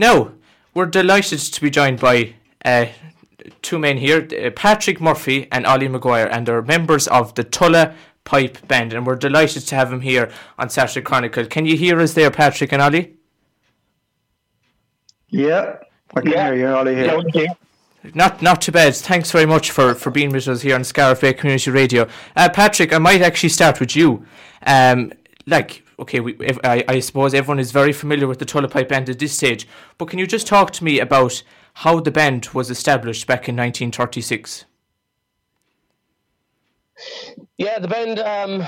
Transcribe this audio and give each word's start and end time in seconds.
Now, 0.00 0.32
we're 0.72 0.86
delighted 0.86 1.40
to 1.40 1.60
be 1.60 1.68
joined 1.68 2.00
by 2.00 2.32
uh, 2.64 2.86
two 3.60 3.78
men 3.78 3.98
here, 3.98 4.26
uh, 4.42 4.48
Patrick 4.48 4.98
Murphy 4.98 5.46
and 5.52 5.66
Ollie 5.66 5.88
Maguire, 5.88 6.26
and 6.26 6.46
they're 6.46 6.62
members 6.62 7.06
of 7.08 7.34
the 7.34 7.44
Tulla 7.44 7.94
Pipe 8.24 8.66
Band, 8.66 8.94
and 8.94 9.06
we're 9.06 9.16
delighted 9.16 9.66
to 9.66 9.74
have 9.74 9.90
them 9.90 10.00
here 10.00 10.32
on 10.58 10.70
Saturday 10.70 11.02
Chronicle. 11.02 11.44
Can 11.44 11.66
you 11.66 11.76
hear 11.76 12.00
us 12.00 12.14
there, 12.14 12.30
Patrick 12.30 12.72
and 12.72 12.80
Ollie? 12.80 13.12
Yeah, 15.28 15.76
I 16.16 16.20
can 16.22 16.30
yeah. 16.30 16.46
hear 16.46 16.54
you, 16.54 16.74
Ollie. 16.74 16.94
Here. 16.94 17.22
Yeah, 17.34 17.54
not 18.14 18.40
not 18.40 18.62
too 18.62 18.72
bad. 18.72 18.94
Thanks 18.94 19.30
very 19.30 19.44
much 19.44 19.70
for, 19.70 19.94
for 19.94 20.10
being 20.10 20.30
with 20.30 20.48
us 20.48 20.62
here 20.62 20.76
on 20.76 20.84
Scariff 20.84 21.20
Bay 21.20 21.34
Community 21.34 21.70
Radio. 21.70 22.08
Uh, 22.34 22.48
Patrick, 22.48 22.94
I 22.94 22.98
might 22.98 23.20
actually 23.20 23.50
start 23.50 23.78
with 23.78 23.94
you. 23.94 24.24
Um, 24.66 25.12
like 25.46 25.84
okay, 26.00 26.20
we, 26.20 26.34
if, 26.40 26.58
I, 26.64 26.84
I 26.88 27.00
suppose 27.00 27.34
everyone 27.34 27.58
is 27.58 27.72
very 27.72 27.92
familiar 27.92 28.26
with 28.26 28.38
the 28.38 28.44
Tulla 28.44 28.68
Pipe 28.68 28.88
Band 28.88 29.08
at 29.08 29.18
this 29.18 29.36
stage, 29.36 29.68
but 29.98 30.08
can 30.08 30.18
you 30.18 30.26
just 30.26 30.46
talk 30.46 30.70
to 30.72 30.84
me 30.84 30.98
about 30.98 31.42
how 31.74 32.00
the 32.00 32.10
band 32.10 32.48
was 32.48 32.70
established 32.70 33.26
back 33.26 33.48
in 33.48 33.56
1936? 33.56 34.64
Yeah, 37.56 37.78
the 37.78 37.88
band, 37.88 38.18
um, 38.18 38.64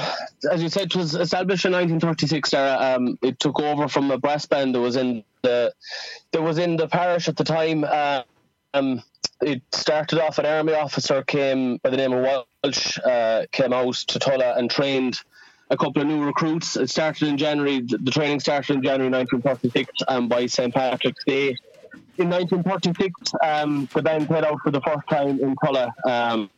as 0.51 0.62
you 0.62 0.69
said, 0.69 0.95
was 0.95 1.15
established 1.15 1.65
in 1.65 1.73
1936. 1.73 2.51
There, 2.51 2.83
um, 2.83 3.19
it 3.23 3.38
took 3.38 3.60
over 3.60 3.88
from 3.88 4.10
a 4.10 4.19
brass 4.19 4.46
band 4.46 4.74
that 4.74 4.80
was 4.80 4.96
in 4.96 5.24
the 5.43 5.73
that 6.33 6.43
was 6.43 6.59
in 6.59 6.77
the 6.77 6.88
parish 6.88 7.29
at 7.29 7.37
the 7.37 7.45
time. 7.45 7.85
Uh, 7.85 8.23
um, 8.74 9.02
it 9.43 9.62
started 9.73 10.21
off 10.21 10.38
an 10.38 10.46
army 10.46 10.73
officer 10.73 11.23
came 11.23 11.79
by 11.79 11.91
the 11.91 11.96
name 11.96 12.12
of 12.12 12.23
Walsh, 12.65 12.99
uh, 12.99 13.46
came 13.51 13.73
out 13.73 13.95
to 13.95 14.19
Tulla 14.19 14.55
and 14.57 14.71
trained 14.71 15.21
a 15.73 15.77
couple 15.77 16.03
of 16.03 16.09
new 16.09 16.23
recruits. 16.23 16.77
It 16.77 16.91
started 16.91 17.29
in 17.29 17.39
January. 17.39 17.80
The 17.80 18.11
training 18.11 18.41
started 18.41 18.77
in 18.77 18.83
January 18.83 19.11
1946, 19.11 19.91
and 20.07 20.29
by 20.29 20.47
St 20.47 20.73
Patrick's 20.73 21.25
Day 21.25 21.57
in 22.19 22.29
1946, 22.29 23.33
um, 23.43 23.89
the 23.95 24.03
band 24.03 24.27
played 24.27 24.45
out 24.45 24.61
for 24.63 24.71
the 24.71 24.80
first 24.83 25.09
time 25.09 25.41
in 25.41 25.57
Tulla, 25.65 25.93
um, 26.07 26.51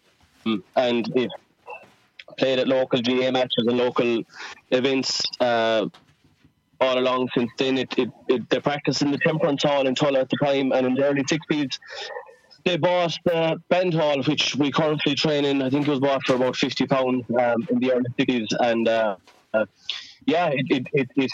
and 0.77 1.16
it 1.16 1.30
played 2.36 2.58
at 2.58 2.66
local 2.66 3.00
GAA 3.00 3.30
matches 3.30 3.64
and 3.66 3.77
local 3.77 4.22
events. 4.70 5.22
Uh, 5.41 5.86
all 6.81 6.98
along 6.98 7.28
since 7.34 7.50
then, 7.56 7.78
it, 7.78 7.97
it, 7.97 8.10
it 8.28 8.50
they 8.50 8.58
practiced 8.58 9.00
in 9.00 9.12
the 9.12 9.19
Temperance 9.19 9.62
Hall 9.62 9.86
in 9.86 9.94
Tulla 9.94 10.20
at 10.20 10.28
the 10.28 10.36
time, 10.42 10.72
and 10.72 10.86
in 10.86 10.94
the 10.94 11.05
early 11.05 11.22
60s, 11.22 11.78
they 12.64 12.76
bought 12.76 13.14
the 13.24 13.60
band 13.68 13.94
hall, 13.94 14.22
which 14.22 14.56
we 14.56 14.70
currently 14.70 15.14
train 15.14 15.44
in. 15.44 15.62
I 15.62 15.70
think 15.70 15.86
it 15.86 15.90
was 15.90 16.00
bought 16.00 16.24
for 16.24 16.34
about 16.34 16.56
fifty 16.56 16.86
pounds 16.86 17.24
um, 17.38 17.66
in 17.70 17.78
the 17.78 17.92
early 17.92 18.06
cities, 18.18 18.48
and 18.58 18.88
uh, 18.88 19.16
uh, 19.52 19.66
yeah, 20.26 20.48
it 20.48 20.66
it, 20.70 20.86
it 20.92 21.10
it 21.16 21.32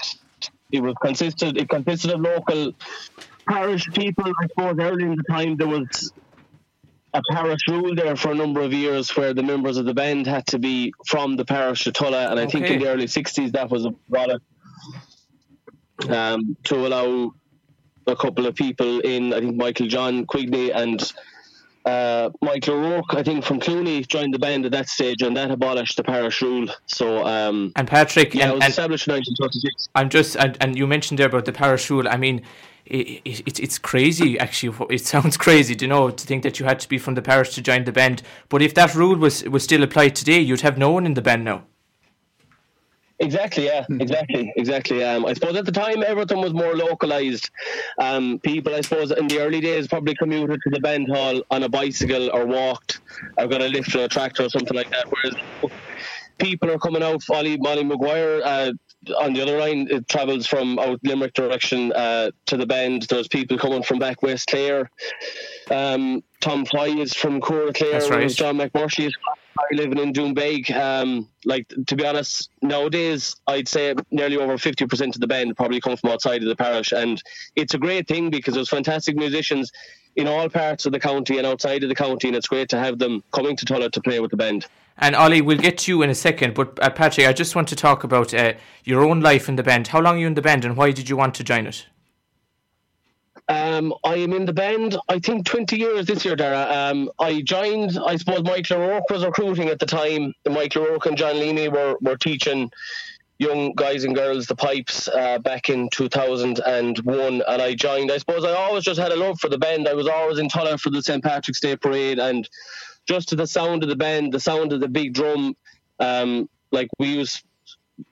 it 0.72 0.82
was 0.82 0.94
consisted. 1.00 1.56
It 1.56 1.68
consisted 1.68 2.10
of 2.10 2.20
local 2.20 2.72
parish 3.48 3.88
people. 3.92 4.26
I 4.26 4.46
suppose 4.48 4.76
early 4.80 5.04
in 5.04 5.16
the 5.16 5.24
time 5.30 5.56
there 5.56 5.68
was 5.68 6.12
a 7.12 7.22
parish 7.30 7.66
rule 7.68 7.94
there 7.94 8.16
for 8.16 8.32
a 8.32 8.34
number 8.34 8.60
of 8.60 8.72
years 8.72 9.16
where 9.16 9.34
the 9.34 9.42
members 9.42 9.76
of 9.76 9.84
the 9.84 9.94
band 9.94 10.26
had 10.26 10.46
to 10.48 10.58
be 10.58 10.92
from 11.06 11.36
the 11.36 11.44
parish 11.44 11.86
of 11.86 11.94
Tulla, 11.94 12.30
and 12.30 12.38
I 12.38 12.44
okay. 12.44 12.52
think 12.52 12.70
in 12.70 12.78
the 12.80 12.88
early 12.88 13.06
'60s 13.06 13.52
that 13.52 13.70
was 13.70 13.86
up 13.86 13.94
um, 16.08 16.56
to 16.64 16.86
allow 16.86 17.34
a 18.10 18.16
couple 18.16 18.46
of 18.46 18.54
people 18.54 19.00
in. 19.00 19.32
I 19.32 19.40
think 19.40 19.56
Michael 19.56 19.86
John 19.86 20.26
Quigley 20.26 20.72
and 20.72 21.12
uh, 21.84 22.30
Michael 22.42 22.74
O'Rourke, 22.74 23.14
I 23.14 23.22
think 23.22 23.44
from 23.44 23.60
Clooney, 23.60 24.06
joined 24.06 24.34
the 24.34 24.38
band 24.38 24.66
at 24.66 24.72
that 24.72 24.88
stage, 24.88 25.22
and 25.22 25.36
that 25.36 25.50
abolished 25.50 25.96
the 25.96 26.04
parish 26.04 26.42
rule. 26.42 26.68
So, 26.86 27.24
um, 27.26 27.72
and 27.76 27.88
Patrick, 27.88 28.34
yeah, 28.34 28.44
and, 28.44 28.52
it 28.52 28.54
was 28.56 28.68
established 28.68 29.08
in 29.08 29.14
1936. 29.14 29.88
I'm 29.94 30.10
just, 30.10 30.36
and, 30.36 30.56
and 30.60 30.76
you 30.76 30.86
mentioned 30.86 31.18
there 31.18 31.28
about 31.28 31.46
the 31.46 31.52
parish 31.52 31.88
rule. 31.90 32.06
I 32.08 32.16
mean, 32.16 32.42
it, 32.84 33.22
it, 33.24 33.42
it's 33.46 33.60
it's 33.60 33.78
crazy. 33.78 34.38
Actually, 34.38 34.76
it 34.90 35.06
sounds 35.06 35.36
crazy, 35.36 35.76
you 35.80 35.88
know, 35.88 36.10
to 36.10 36.26
think 36.26 36.42
that 36.42 36.60
you 36.60 36.66
had 36.66 36.80
to 36.80 36.88
be 36.88 36.98
from 36.98 37.14
the 37.14 37.22
parish 37.22 37.54
to 37.54 37.62
join 37.62 37.84
the 37.84 37.92
band. 37.92 38.22
But 38.48 38.62
if 38.62 38.74
that 38.74 38.94
rule 38.94 39.16
was 39.16 39.44
was 39.44 39.64
still 39.64 39.82
applied 39.82 40.14
today, 40.16 40.40
you'd 40.40 40.60
have 40.60 40.76
no 40.76 40.90
one 40.90 41.06
in 41.06 41.14
the 41.14 41.22
band 41.22 41.44
now. 41.44 41.64
Exactly, 43.20 43.66
yeah, 43.66 43.84
hmm. 43.84 44.00
exactly, 44.00 44.52
exactly. 44.56 45.04
Um, 45.04 45.26
I 45.26 45.34
suppose 45.34 45.54
at 45.56 45.66
the 45.66 45.72
time 45.72 46.02
everything 46.02 46.40
was 46.40 46.54
more 46.54 46.74
localized. 46.74 47.50
Um, 47.98 48.38
people, 48.38 48.74
I 48.74 48.80
suppose, 48.80 49.10
in 49.10 49.28
the 49.28 49.40
early 49.40 49.60
days 49.60 49.86
probably 49.88 50.14
commuted 50.14 50.58
to 50.64 50.70
the 50.70 50.80
band 50.80 51.08
hall 51.08 51.42
on 51.50 51.62
a 51.62 51.68
bicycle 51.68 52.30
or 52.32 52.46
walked 52.46 53.00
or 53.36 53.46
got 53.46 53.60
a 53.60 53.68
lift 53.68 53.94
or 53.94 54.04
a 54.04 54.08
tractor 54.08 54.44
or 54.44 54.48
something 54.48 54.76
like 54.76 54.90
that. 54.90 55.06
Whereas 55.10 55.70
people 56.38 56.70
are 56.70 56.78
coming 56.78 57.02
out, 57.02 57.22
Ollie, 57.30 57.58
Molly 57.58 57.84
Maguire, 57.84 58.40
uh, 58.42 58.72
on 59.18 59.32
the 59.32 59.42
other 59.42 59.58
line, 59.58 59.88
it 59.90 60.08
travels 60.08 60.46
from 60.46 60.78
out 60.78 61.00
Limerick 61.04 61.32
direction 61.34 61.92
uh, 61.92 62.30
to 62.46 62.56
the 62.56 62.66
bend. 62.66 63.02
There's 63.02 63.28
people 63.28 63.58
coming 63.58 63.82
from 63.82 63.98
back 63.98 64.22
West 64.22 64.48
Clare. 64.48 64.90
Um, 65.70 66.22
Tom 66.40 66.64
Fly 66.66 66.88
is 66.88 67.14
from 67.14 67.40
Cora 67.40 67.72
Clare. 67.72 67.92
That's 67.92 68.10
right. 68.10 68.30
John 68.30 68.58
McMurphy 68.58 69.06
is 69.06 69.14
living 69.72 69.98
in 69.98 70.12
Doonbeg. 70.12 70.70
Um, 70.74 71.28
like 71.44 71.72
to 71.86 71.96
be 71.96 72.06
honest, 72.06 72.50
nowadays 72.62 73.36
I'd 73.46 73.68
say 73.68 73.94
nearly 74.10 74.36
over 74.36 74.58
fifty 74.58 74.86
percent 74.86 75.14
of 75.14 75.20
the 75.20 75.26
band 75.26 75.56
probably 75.56 75.80
come 75.80 75.96
from 75.96 76.10
outside 76.10 76.42
of 76.42 76.48
the 76.48 76.56
parish, 76.56 76.92
and 76.92 77.22
it's 77.56 77.74
a 77.74 77.78
great 77.78 78.08
thing 78.08 78.30
because 78.30 78.54
there's 78.54 78.68
fantastic 78.68 79.16
musicians 79.16 79.70
in 80.16 80.26
all 80.26 80.48
parts 80.48 80.86
of 80.86 80.92
the 80.92 81.00
county 81.00 81.38
and 81.38 81.46
outside 81.46 81.82
of 81.82 81.88
the 81.88 81.94
county, 81.94 82.28
and 82.28 82.36
it's 82.36 82.48
great 82.48 82.68
to 82.68 82.78
have 82.78 82.98
them 82.98 83.22
coming 83.32 83.56
to 83.56 83.64
Tulla 83.64 83.90
to 83.90 84.00
play 84.00 84.20
with 84.20 84.30
the 84.30 84.36
band. 84.36 84.66
And 84.98 85.14
Ollie, 85.14 85.40
we'll 85.40 85.56
get 85.56 85.78
to 85.78 85.92
you 85.92 86.02
in 86.02 86.10
a 86.10 86.14
second, 86.14 86.54
but 86.54 86.78
uh, 86.82 86.90
Patrick, 86.90 87.26
I 87.26 87.32
just 87.32 87.54
want 87.54 87.68
to 87.68 87.76
talk 87.76 88.04
about 88.04 88.34
uh, 88.34 88.54
your 88.84 89.04
own 89.04 89.20
life 89.20 89.48
in 89.48 89.56
the 89.56 89.62
band. 89.62 89.88
How 89.88 90.00
long 90.00 90.16
are 90.16 90.18
you 90.18 90.26
in 90.26 90.34
the 90.34 90.42
band, 90.42 90.64
and 90.64 90.76
why 90.76 90.90
did 90.90 91.08
you 91.08 91.16
want 91.16 91.34
to 91.36 91.44
join 91.44 91.66
it? 91.66 91.86
Um, 93.50 93.92
I 94.04 94.14
am 94.14 94.32
in 94.32 94.46
the 94.46 94.52
band, 94.52 94.96
I 95.08 95.18
think, 95.18 95.44
20 95.44 95.76
years 95.76 96.06
this 96.06 96.24
year, 96.24 96.36
Dara. 96.36 96.72
Um, 96.72 97.10
I 97.18 97.42
joined, 97.42 97.98
I 97.98 98.14
suppose 98.14 98.44
Michael 98.44 98.80
O'Rourke 98.80 99.10
was 99.10 99.24
recruiting 99.24 99.68
at 99.68 99.80
the 99.80 99.86
time. 99.86 100.32
Michael 100.48 100.84
O'Rourke 100.84 101.06
and 101.06 101.18
John 101.18 101.36
Leamy 101.40 101.68
were, 101.68 101.96
were 102.00 102.16
teaching 102.16 102.70
young 103.40 103.72
guys 103.74 104.04
and 104.04 104.14
girls 104.14 104.46
the 104.46 104.54
pipes 104.54 105.08
uh, 105.08 105.38
back 105.40 105.68
in 105.68 105.88
2001 105.90 107.42
and 107.48 107.62
I 107.62 107.74
joined 107.74 108.12
I 108.12 108.18
suppose 108.18 108.44
I 108.44 108.52
always 108.52 108.84
just 108.84 109.00
had 109.00 109.12
a 109.12 109.16
love 109.16 109.40
for 109.40 109.48
the 109.48 109.56
band 109.56 109.88
I 109.88 109.94
was 109.94 110.06
always 110.06 110.38
in 110.38 110.50
Tulla 110.50 110.76
for 110.76 110.90
the 110.90 111.02
St 111.02 111.24
Patrick's 111.24 111.58
Day 111.58 111.74
parade 111.74 112.18
and 112.18 112.46
just 113.08 113.30
to 113.30 113.36
the 113.36 113.46
sound 113.46 113.82
of 113.82 113.88
the 113.88 113.96
band 113.96 114.34
the 114.34 114.40
sound 114.40 114.74
of 114.74 114.80
the 114.80 114.88
big 114.88 115.14
drum 115.14 115.56
um, 116.00 116.50
like 116.70 116.88
we 116.98 117.14
used 117.14 117.42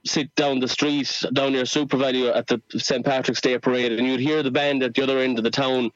sit 0.05 0.35
down 0.35 0.61
the 0.61 0.69
street 0.69 1.25
down 1.33 1.53
near 1.53 1.65
SuperValu 1.65 2.35
at 2.35 2.47
the 2.47 2.61
St 2.79 3.05
Patrick's 3.05 3.41
Day 3.41 3.59
parade, 3.59 3.93
and 3.93 4.07
you'd 4.07 4.21
hear 4.21 4.43
the 4.43 4.51
band 4.51 4.83
at 4.83 4.95
the 4.95 5.03
other 5.03 5.19
end 5.19 5.39
of 5.39 5.45
the 5.45 5.51
town 5.51 5.91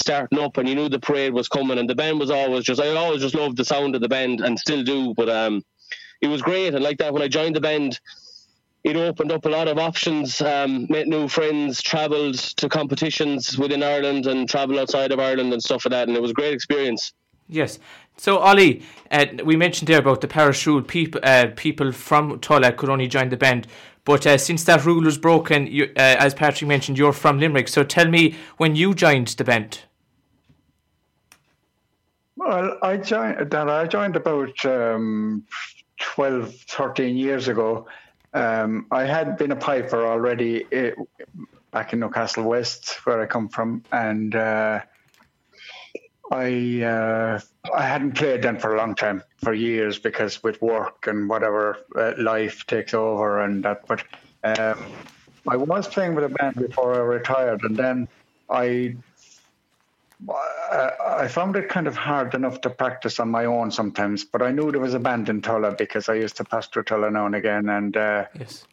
starting 0.00 0.38
up, 0.38 0.56
and 0.56 0.68
you 0.68 0.74
knew 0.74 0.88
the 0.88 0.98
parade 0.98 1.32
was 1.32 1.48
coming. 1.48 1.78
And 1.78 1.88
the 1.88 1.94
band 1.94 2.18
was 2.18 2.30
always 2.30 2.64
just 2.64 2.80
I 2.80 2.88
always 2.94 3.22
just 3.22 3.34
loved 3.34 3.56
the 3.56 3.64
sound 3.64 3.94
of 3.94 4.00
the 4.00 4.08
band, 4.08 4.40
and 4.40 4.58
still 4.58 4.82
do. 4.82 5.14
But 5.14 5.28
um, 5.28 5.64
it 6.20 6.28
was 6.28 6.42
great, 6.42 6.74
and 6.74 6.84
like 6.84 6.98
that 6.98 7.12
when 7.12 7.22
I 7.22 7.28
joined 7.28 7.56
the 7.56 7.60
band. 7.60 8.00
It 8.84 8.96
opened 8.96 9.30
up 9.30 9.44
a 9.44 9.48
lot 9.48 9.68
of 9.68 9.78
options, 9.78 10.40
um, 10.40 10.88
met 10.90 11.06
new 11.06 11.28
friends, 11.28 11.80
travelled 11.80 12.34
to 12.34 12.68
competitions 12.68 13.56
within 13.56 13.80
Ireland 13.80 14.26
and 14.26 14.48
travelled 14.48 14.80
outside 14.80 15.12
of 15.12 15.20
Ireland 15.20 15.52
and 15.52 15.62
stuff 15.62 15.84
like 15.84 15.92
that, 15.92 16.08
and 16.08 16.16
it 16.16 16.20
was 16.20 16.32
a 16.32 16.34
great 16.34 16.52
experience. 16.52 17.12
Yes. 17.48 17.78
So, 18.16 18.38
Ollie, 18.38 18.82
uh, 19.10 19.26
we 19.44 19.56
mentioned 19.56 19.88
there 19.88 19.98
about 19.98 20.20
the 20.20 20.28
parachute. 20.28 20.86
People, 20.86 21.20
uh, 21.24 21.46
people 21.56 21.92
from 21.92 22.38
Tulla 22.40 22.72
could 22.72 22.88
only 22.88 23.08
join 23.08 23.30
the 23.30 23.36
band. 23.36 23.66
But 24.04 24.26
uh, 24.26 24.38
since 24.38 24.64
that 24.64 24.84
rule 24.84 25.02
was 25.02 25.18
broken, 25.18 25.66
you, 25.66 25.84
uh, 25.96 26.16
as 26.18 26.34
Patrick 26.34 26.68
mentioned, 26.68 26.98
you're 26.98 27.12
from 27.12 27.38
Limerick. 27.38 27.68
So 27.68 27.84
tell 27.84 28.08
me 28.08 28.34
when 28.56 28.74
you 28.74 28.94
joined 28.94 29.28
the 29.28 29.44
band. 29.44 29.80
Well, 32.36 32.78
I 32.82 32.96
joined. 32.96 33.54
I 33.54 33.86
joined 33.86 34.16
about 34.16 34.64
um, 34.64 35.44
12, 36.00 36.54
13 36.54 37.16
years 37.16 37.46
ago. 37.46 37.86
Um, 38.34 38.86
I 38.90 39.04
had 39.04 39.36
been 39.36 39.52
a 39.52 39.56
piper 39.56 40.06
already 40.06 40.64
uh, 40.74 40.92
back 41.70 41.92
in 41.92 42.00
Newcastle 42.00 42.44
West, 42.44 42.94
where 43.06 43.20
I 43.20 43.26
come 43.26 43.48
from, 43.48 43.84
and 43.92 44.34
uh, 44.34 44.80
I 46.32 46.82
uh, 46.82 47.40
I 47.74 47.82
hadn't 47.82 48.12
played 48.12 48.42
then 48.42 48.58
for 48.58 48.74
a 48.74 48.78
long 48.78 48.94
time, 48.94 49.22
for 49.44 49.52
years, 49.52 49.98
because 49.98 50.42
with 50.42 50.62
work 50.62 51.06
and 51.06 51.28
whatever 51.28 51.78
uh, 51.94 52.14
life 52.16 52.66
takes 52.66 52.94
over 52.94 53.40
and 53.40 53.62
that. 53.64 53.86
But 53.86 54.02
um, 54.42 54.82
I 55.46 55.56
was 55.56 55.86
playing 55.86 56.14
with 56.14 56.24
a 56.24 56.30
band 56.30 56.56
before 56.56 56.94
I 56.94 56.98
retired, 56.98 57.62
and 57.64 57.76
then 57.76 58.08
I 58.48 58.96
I 60.30 61.28
found 61.28 61.56
it 61.56 61.68
kind 61.68 61.86
of 61.86 61.96
hard 61.96 62.34
enough 62.34 62.62
to 62.62 62.70
practice 62.70 63.20
on 63.20 63.28
my 63.28 63.44
own 63.44 63.70
sometimes. 63.70 64.24
But 64.24 64.40
I 64.40 64.52
knew 64.52 64.72
there 64.72 64.80
was 64.80 64.94
a 64.94 65.00
band 65.00 65.28
in 65.28 65.42
Tulla 65.42 65.72
because 65.72 66.08
I 66.08 66.14
used 66.14 66.36
to 66.38 66.44
pastor 66.44 66.82
Tulla 66.82 67.10
now 67.10 67.26
and 67.26 67.34
again, 67.34 67.68
and 67.68 67.94
uh, 67.94 68.24
yes. 68.38 68.64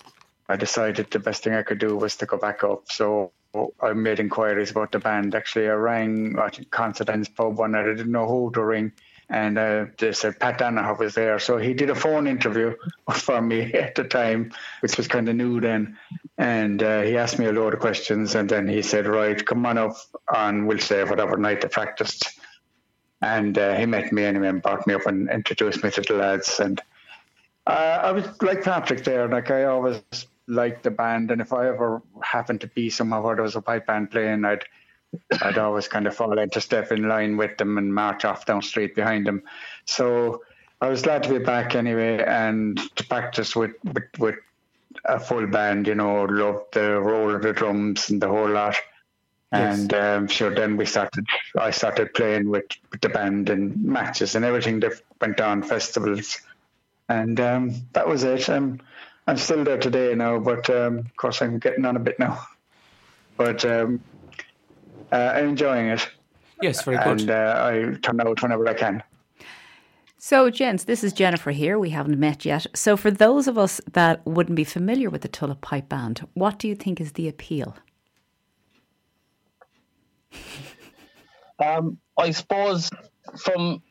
I 0.47 0.55
decided 0.55 1.11
the 1.11 1.19
best 1.19 1.43
thing 1.43 1.55
I 1.55 1.63
could 1.63 1.79
do 1.79 1.97
was 1.97 2.15
to 2.17 2.25
go 2.25 2.37
back 2.37 2.63
up. 2.63 2.89
So 2.89 3.33
I 3.81 3.93
made 3.93 4.19
inquiries 4.19 4.71
about 4.71 4.91
the 4.91 4.99
band. 4.99 5.33
Actually, 5.33 5.69
I 5.69 5.73
rang 5.73 6.37
I 6.37 6.49
think 6.49 6.69
Considine's 6.69 7.29
pub 7.29 7.57
one 7.57 7.71
night. 7.71 7.85
I 7.85 7.95
didn't 7.95 8.11
know 8.11 8.27
who 8.27 8.51
to 8.53 8.63
ring, 8.63 8.91
and 9.29 9.57
uh, 9.57 9.85
they 9.97 10.11
said 10.11 10.39
Pat 10.39 10.59
Danaher 10.59 10.97
was 10.97 11.15
there. 11.15 11.39
So 11.39 11.57
he 11.57 11.73
did 11.73 11.89
a 11.89 11.95
phone 11.95 12.27
interview 12.27 12.75
for 13.11 13.41
me 13.41 13.73
at 13.73 13.95
the 13.95 14.03
time, 14.03 14.51
which 14.81 14.97
was 14.97 15.07
kind 15.07 15.27
of 15.29 15.35
new 15.35 15.59
then. 15.59 15.97
And 16.37 16.83
uh, 16.83 17.01
he 17.01 17.17
asked 17.17 17.39
me 17.39 17.47
a 17.47 17.51
load 17.51 17.73
of 17.73 17.79
questions, 17.79 18.35
and 18.35 18.47
then 18.47 18.67
he 18.67 18.83
said, 18.83 19.07
"Right, 19.07 19.43
come 19.43 19.65
on 19.65 19.77
up 19.77 19.95
on 20.33 20.67
we'll 20.67 20.79
say 20.79 21.03
whatever 21.03 21.35
night 21.37 21.61
they 21.61 21.69
practiced." 21.69 22.39
And 23.21 23.57
uh, 23.57 23.75
he 23.75 23.85
met 23.85 24.13
me 24.13 24.23
anyway 24.23 24.47
and 24.47 24.61
brought 24.61 24.87
me 24.87 24.93
up 24.93 25.05
and 25.05 25.29
introduced 25.29 25.83
me 25.83 25.91
to 25.91 26.01
the 26.01 26.13
lads. 26.13 26.59
And 26.59 26.81
uh, 27.67 27.99
I 28.03 28.11
was 28.11 28.25
like 28.41 28.63
Patrick 28.63 29.03
there, 29.03 29.27
like 29.27 29.51
I 29.51 29.65
always 29.65 30.01
liked 30.49 30.83
the 30.83 30.91
band, 30.91 31.31
and 31.31 31.41
if 31.41 31.53
I 31.53 31.67
ever 31.67 32.01
happened 32.21 32.61
to 32.61 32.67
be 32.67 32.89
somewhere 32.89 33.21
where 33.21 33.35
there 33.35 33.43
was 33.43 33.55
a 33.55 33.61
pipe 33.61 33.87
band 33.87 34.11
playing, 34.11 34.45
I'd 34.45 34.65
I'd 35.41 35.57
always 35.57 35.87
kind 35.87 36.07
of 36.07 36.15
fall 36.15 36.37
into 36.37 36.61
step 36.61 36.91
in 36.91 37.07
line 37.07 37.37
with 37.37 37.57
them 37.57 37.77
and 37.77 37.93
march 37.93 38.25
off 38.25 38.45
down 38.45 38.59
the 38.59 38.67
street 38.67 38.95
behind 38.95 39.25
them. 39.25 39.41
So 39.85 40.43
I 40.81 40.87
was 40.87 41.01
glad 41.01 41.23
to 41.23 41.29
be 41.29 41.39
back 41.39 41.75
anyway 41.75 42.23
and 42.23 42.77
to 42.95 43.03
practice 43.07 43.55
with, 43.55 43.71
with, 43.83 44.03
with 44.19 44.35
a 45.05 45.19
full 45.19 45.47
band, 45.47 45.87
you 45.87 45.95
know, 45.95 46.25
loved 46.25 46.73
the 46.73 46.99
roll 46.99 47.33
of 47.33 47.41
the 47.41 47.53
drums 47.53 48.09
and 48.09 48.21
the 48.21 48.27
whole 48.27 48.49
lot. 48.49 48.75
Yes. 49.51 49.79
And 49.79 49.93
um, 49.95 50.27
sure, 50.27 50.53
then 50.53 50.77
we 50.77 50.85
started. 50.85 51.25
I 51.57 51.71
started 51.71 52.13
playing 52.13 52.49
with, 52.49 52.65
with 52.91 53.01
the 53.01 53.09
band 53.09 53.49
and 53.49 53.83
matches 53.83 54.35
and 54.35 54.45
everything 54.45 54.79
that 54.81 54.93
went 55.19 55.41
on, 55.41 55.63
festivals, 55.63 56.39
and 57.09 57.39
um, 57.39 57.73
that 57.93 58.07
was 58.07 58.23
it. 58.23 58.47
I'm 58.47 58.79
I'm 59.29 59.37
still 59.37 59.63
there 59.63 59.77
today 59.77 60.15
now, 60.15 60.39
but 60.39 60.69
um, 60.69 60.99
of 60.99 61.15
course 61.15 61.41
I'm 61.41 61.59
getting 61.59 61.85
on 61.85 61.95
a 61.95 61.99
bit 61.99 62.17
now. 62.17 62.41
But 63.37 63.63
um, 63.63 64.01
uh, 65.11 65.33
I'm 65.35 65.49
enjoying 65.49 65.87
it. 65.89 66.09
Yes, 66.61 66.83
very 66.83 66.97
good. 66.97 67.21
And 67.21 67.29
uh, 67.29 67.63
I 67.63 67.97
turn 68.01 68.19
out 68.21 68.41
whenever 68.41 68.67
I 68.67 68.73
can. 68.73 69.03
So, 70.17 70.49
gents, 70.49 70.83
this 70.83 71.03
is 71.03 71.13
Jennifer 71.13 71.51
here. 71.51 71.79
We 71.79 71.91
haven't 71.91 72.19
met 72.19 72.43
yet. 72.43 72.65
So, 72.73 72.97
for 72.97 73.11
those 73.11 73.47
of 73.47 73.57
us 73.57 73.79
that 73.93 74.25
wouldn't 74.25 74.57
be 74.57 74.65
familiar 74.65 75.09
with 75.09 75.21
the 75.21 75.27
Tulla 75.27 75.55
Pipe 75.55 75.87
Band, 75.87 76.27
what 76.33 76.59
do 76.59 76.67
you 76.67 76.75
think 76.75 76.99
is 76.99 77.13
the 77.13 77.27
appeal? 77.27 77.75
Um, 81.61 81.97
I 82.17 82.31
suppose 82.31 82.89
from 83.37 83.83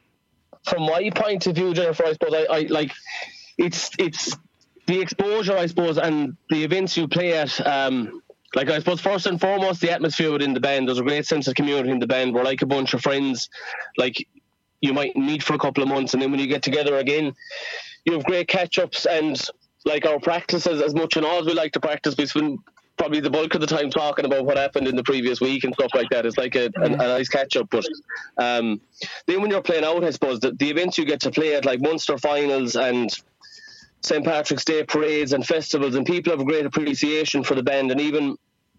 from 0.64 0.86
my 0.86 1.10
point 1.14 1.46
of 1.46 1.54
view, 1.54 1.74
Jennifer, 1.74 2.06
I 2.06 2.12
suppose 2.14 2.32
I, 2.32 2.46
I 2.50 2.60
like 2.70 2.92
it's 3.58 3.90
it's 3.98 4.34
the 4.88 5.00
exposure, 5.00 5.56
I 5.56 5.66
suppose, 5.66 5.98
and 5.98 6.36
the 6.48 6.64
events 6.64 6.96
you 6.96 7.06
play 7.06 7.34
at. 7.34 7.64
Um, 7.64 8.22
like 8.54 8.70
I 8.70 8.78
suppose 8.78 9.00
first 9.02 9.26
and 9.26 9.38
foremost, 9.38 9.82
the 9.82 9.92
atmosphere 9.92 10.32
within 10.32 10.54
the 10.54 10.60
band. 10.60 10.88
There's 10.88 10.98
a 10.98 11.02
great 11.02 11.26
sense 11.26 11.46
of 11.46 11.54
community 11.54 11.90
in 11.90 11.98
the 11.98 12.06
band. 12.06 12.34
We're 12.34 12.42
like 12.42 12.62
a 12.62 12.66
bunch 12.66 12.94
of 12.94 13.02
friends. 13.02 13.50
Like 13.98 14.26
you 14.80 14.94
might 14.94 15.14
meet 15.14 15.42
for 15.42 15.54
a 15.54 15.58
couple 15.58 15.82
of 15.82 15.88
months, 15.88 16.14
and 16.14 16.22
then 16.22 16.30
when 16.30 16.40
you 16.40 16.46
get 16.46 16.62
together 16.62 16.96
again, 16.96 17.34
you 18.06 18.14
have 18.14 18.24
great 18.24 18.48
catch 18.48 18.78
ups 18.78 19.04
and 19.04 19.38
like 19.84 20.06
our 20.06 20.18
practices 20.18 20.80
as 20.80 20.94
much 20.94 21.16
and 21.16 21.26
all 21.26 21.40
as 21.40 21.46
we 21.46 21.52
like 21.52 21.72
to 21.72 21.80
practice. 21.80 22.16
We 22.16 22.24
spend 22.24 22.58
probably 22.96 23.20
the 23.20 23.30
bulk 23.30 23.54
of 23.54 23.60
the 23.60 23.66
time 23.66 23.90
talking 23.90 24.24
about 24.24 24.46
what 24.46 24.56
happened 24.56 24.88
in 24.88 24.96
the 24.96 25.04
previous 25.04 25.40
week 25.40 25.64
and 25.64 25.74
stuff 25.74 25.92
like 25.94 26.08
that. 26.10 26.24
It's 26.24 26.38
like 26.38 26.56
a, 26.56 26.70
a, 26.78 26.84
a 26.84 26.96
nice 26.96 27.28
catch 27.28 27.56
up. 27.56 27.68
But 27.70 27.86
um, 28.38 28.80
then 29.26 29.42
when 29.42 29.50
you're 29.50 29.62
playing 29.62 29.84
out, 29.84 30.02
I 30.02 30.10
suppose 30.10 30.40
the, 30.40 30.52
the 30.52 30.70
events 30.70 30.96
you 30.96 31.04
get 31.04 31.20
to 31.20 31.30
play 31.30 31.54
at 31.54 31.66
like 31.66 31.80
Munster 31.82 32.16
finals 32.16 32.74
and 32.74 33.10
St 34.00 34.24
Patrick's 34.24 34.64
Day 34.64 34.84
parades 34.84 35.32
and 35.32 35.46
festivals, 35.46 35.94
and 35.94 36.06
people 36.06 36.30
have 36.30 36.40
a 36.40 36.44
great 36.44 36.66
appreciation 36.66 37.42
for 37.42 37.54
the 37.54 37.62
band. 37.62 37.90
And 37.90 38.00
even 38.00 38.36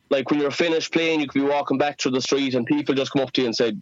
like 0.09 0.31
when 0.31 0.39
you're 0.39 0.51
finished 0.51 0.91
playing, 0.91 1.21
you 1.21 1.27
could 1.27 1.41
be 1.41 1.47
walking 1.47 1.77
back 1.77 1.99
through 1.99 2.11
the 2.11 2.21
street, 2.21 2.55
and 2.55 2.65
people 2.65 2.95
just 2.95 3.11
come 3.11 3.21
up 3.21 3.31
to 3.33 3.41
you 3.41 3.47
and 3.47 3.55
say, 3.55 3.75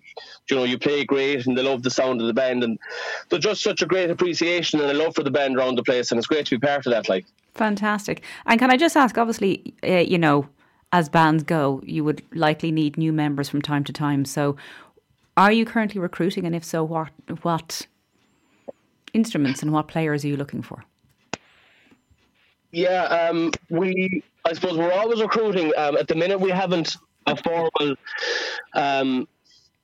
you 0.49 0.55
know, 0.55 0.63
you 0.63 0.77
play 0.77 1.05
great, 1.05 1.45
and 1.45 1.57
they 1.57 1.63
love 1.63 1.83
the 1.83 1.89
sound 1.89 2.21
of 2.21 2.27
the 2.27 2.33
band, 2.33 2.63
and 2.63 2.77
there's 3.29 3.43
just 3.43 3.63
such 3.63 3.81
a 3.81 3.85
great 3.85 4.09
appreciation 4.09 4.81
and 4.81 4.91
a 4.91 4.93
love 4.93 5.15
for 5.15 5.23
the 5.23 5.31
band 5.31 5.55
around 5.55 5.75
the 5.75 5.83
place, 5.83 6.11
and 6.11 6.17
it's 6.17 6.27
great 6.27 6.45
to 6.47 6.59
be 6.59 6.65
part 6.65 6.85
of 6.85 6.91
that. 6.91 7.07
Like, 7.07 7.25
fantastic. 7.53 8.23
And 8.45 8.59
can 8.59 8.71
I 8.71 8.77
just 8.77 8.97
ask? 8.97 9.17
Obviously, 9.17 9.73
uh, 9.83 9.97
you 9.97 10.17
know, 10.17 10.47
as 10.91 11.09
bands 11.09 11.43
go, 11.43 11.81
you 11.85 12.03
would 12.03 12.21
likely 12.33 12.71
need 12.71 12.97
new 12.97 13.13
members 13.13 13.49
from 13.49 13.61
time 13.61 13.83
to 13.85 13.93
time. 13.93 14.25
So, 14.25 14.57
are 15.37 15.51
you 15.51 15.65
currently 15.65 16.01
recruiting, 16.01 16.45
and 16.45 16.55
if 16.55 16.63
so, 16.63 16.83
what 16.83 17.11
what 17.41 17.87
instruments 19.13 19.61
and 19.61 19.71
what 19.71 19.87
players 19.87 20.25
are 20.25 20.27
you 20.27 20.35
looking 20.35 20.61
for? 20.61 20.83
Yeah, 22.71 23.03
um, 23.03 23.51
we. 23.69 24.23
I 24.45 24.53
suppose 24.53 24.77
we're 24.77 24.91
always 24.91 25.21
recruiting. 25.21 25.73
Um, 25.77 25.97
at 25.97 26.07
the 26.07 26.15
minute, 26.15 26.39
we 26.39 26.49
haven't 26.51 26.95
a 27.25 27.35
formal, 27.35 27.95
um, 28.73 29.27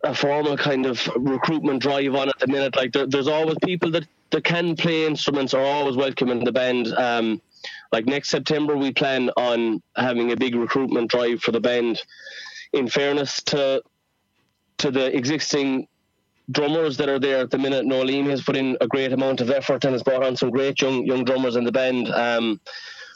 a 0.03 0.15
formal 0.15 0.57
kind 0.57 0.85
of 0.85 1.05
recruitment 1.17 1.81
drive 1.81 2.15
on 2.15 2.29
at 2.29 2.39
the 2.39 2.47
minute. 2.47 2.75
Like 2.75 2.93
there, 2.93 3.05
there's 3.05 3.27
always 3.27 3.57
people 3.63 3.91
that, 3.91 4.07
that 4.31 4.43
can 4.43 4.75
play 4.75 5.05
instruments 5.05 5.53
are 5.53 5.61
always 5.61 5.97
welcome 5.97 6.29
in 6.29 6.43
the 6.43 6.51
band. 6.51 6.87
Um, 6.93 7.41
like 7.91 8.05
next 8.05 8.29
September, 8.29 8.77
we 8.77 8.91
plan 8.91 9.29
on 9.37 9.81
having 9.95 10.31
a 10.31 10.37
big 10.37 10.55
recruitment 10.55 11.09
drive 11.09 11.41
for 11.41 11.51
the 11.51 11.61
band. 11.61 12.01
In 12.73 12.87
fairness 12.87 13.41
to 13.43 13.83
to 14.79 14.89
the 14.91 15.15
existing 15.15 15.87
drummers 16.51 16.97
that 16.97 17.09
are 17.09 17.19
there 17.19 17.39
at 17.39 17.51
the 17.51 17.57
minute. 17.57 17.85
Nolene 17.85 18.29
has 18.29 18.41
put 18.41 18.55
in 18.55 18.77
a 18.81 18.87
great 18.87 19.13
amount 19.13 19.41
of 19.41 19.49
effort 19.49 19.85
and 19.85 19.93
has 19.93 20.03
brought 20.03 20.23
on 20.23 20.35
some 20.35 20.49
great 20.49 20.81
young 20.81 21.05
young 21.05 21.23
drummers 21.23 21.55
in 21.55 21.63
the 21.63 21.71
band. 21.71 22.09
Um, 22.09 22.59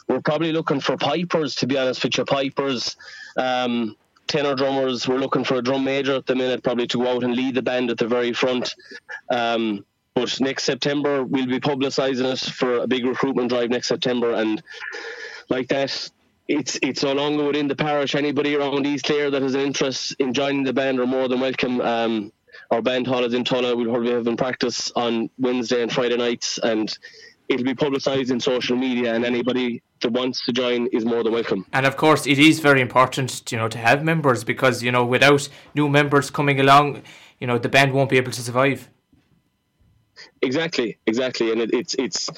we're 0.08 0.22
probably 0.22 0.52
looking 0.52 0.80
for 0.80 0.96
pipers, 0.96 1.54
to 1.56 1.66
be 1.66 1.76
honest 1.76 2.02
with 2.02 2.16
you, 2.16 2.24
pipers, 2.24 2.96
um, 3.36 3.94
tenor 4.26 4.54
drummers. 4.54 5.06
We're 5.06 5.18
looking 5.18 5.44
for 5.44 5.56
a 5.56 5.62
drum 5.62 5.84
major 5.84 6.14
at 6.14 6.26
the 6.26 6.34
minute, 6.34 6.62
probably 6.62 6.86
to 6.88 6.98
go 6.98 7.16
out 7.16 7.24
and 7.24 7.34
lead 7.34 7.54
the 7.54 7.62
band 7.62 7.90
at 7.90 7.98
the 7.98 8.08
very 8.08 8.32
front. 8.32 8.74
Um, 9.30 9.84
but 10.14 10.40
next 10.40 10.64
September, 10.64 11.22
we'll 11.22 11.46
be 11.46 11.60
publicising 11.60 12.32
it 12.32 12.38
for 12.52 12.78
a 12.78 12.86
big 12.86 13.04
recruitment 13.04 13.50
drive 13.50 13.70
next 13.70 13.88
September, 13.88 14.32
and 14.32 14.62
like 15.48 15.68
that, 15.68 16.10
it's 16.48 16.78
it's 16.82 17.02
no 17.02 17.12
longer 17.12 17.44
within 17.44 17.68
the 17.68 17.76
parish. 17.76 18.14
Anybody 18.14 18.56
around 18.56 18.86
East 18.86 19.04
Clare 19.04 19.30
that 19.30 19.42
has 19.42 19.54
an 19.54 19.60
interest 19.60 20.16
in 20.18 20.32
joining 20.32 20.64
the 20.64 20.72
band 20.72 20.98
are 20.98 21.06
more 21.06 21.28
than 21.28 21.40
welcome. 21.40 21.80
Um, 21.80 22.32
our 22.70 22.82
band 22.82 23.06
hall 23.06 23.24
is 23.24 23.34
in 23.34 23.44
Tulla. 23.44 23.76
We'll 23.76 23.90
probably 23.90 24.12
have 24.12 24.26
in 24.26 24.36
practice 24.36 24.92
on 24.96 25.30
Wednesday 25.38 25.82
and 25.82 25.92
Friday 25.92 26.16
nights, 26.16 26.58
and 26.58 26.96
it'll 27.48 27.64
be 27.64 27.74
publicised 27.74 28.30
in 28.30 28.40
social 28.40 28.76
media. 28.76 29.14
And 29.14 29.24
anybody 29.24 29.82
that 30.00 30.12
wants 30.12 30.44
to 30.46 30.52
join 30.52 30.86
is 30.88 31.04
more 31.04 31.22
than 31.24 31.32
welcome. 31.32 31.66
And 31.72 31.86
of 31.86 31.96
course, 31.96 32.26
it 32.26 32.38
is 32.38 32.60
very 32.60 32.80
important, 32.80 33.50
you 33.50 33.58
know, 33.58 33.68
to 33.68 33.78
have 33.78 34.04
members 34.04 34.44
because 34.44 34.82
you 34.82 34.92
know, 34.92 35.04
without 35.04 35.48
new 35.74 35.88
members 35.88 36.30
coming 36.30 36.60
along, 36.60 37.02
you 37.40 37.46
know, 37.46 37.58
the 37.58 37.68
band 37.68 37.92
won't 37.92 38.10
be 38.10 38.16
able 38.16 38.32
to 38.32 38.42
survive. 38.42 38.88
Exactly, 40.42 40.98
exactly, 41.06 41.52
and 41.52 41.60
it, 41.60 41.70
it's 41.72 41.94
it's 41.94 42.30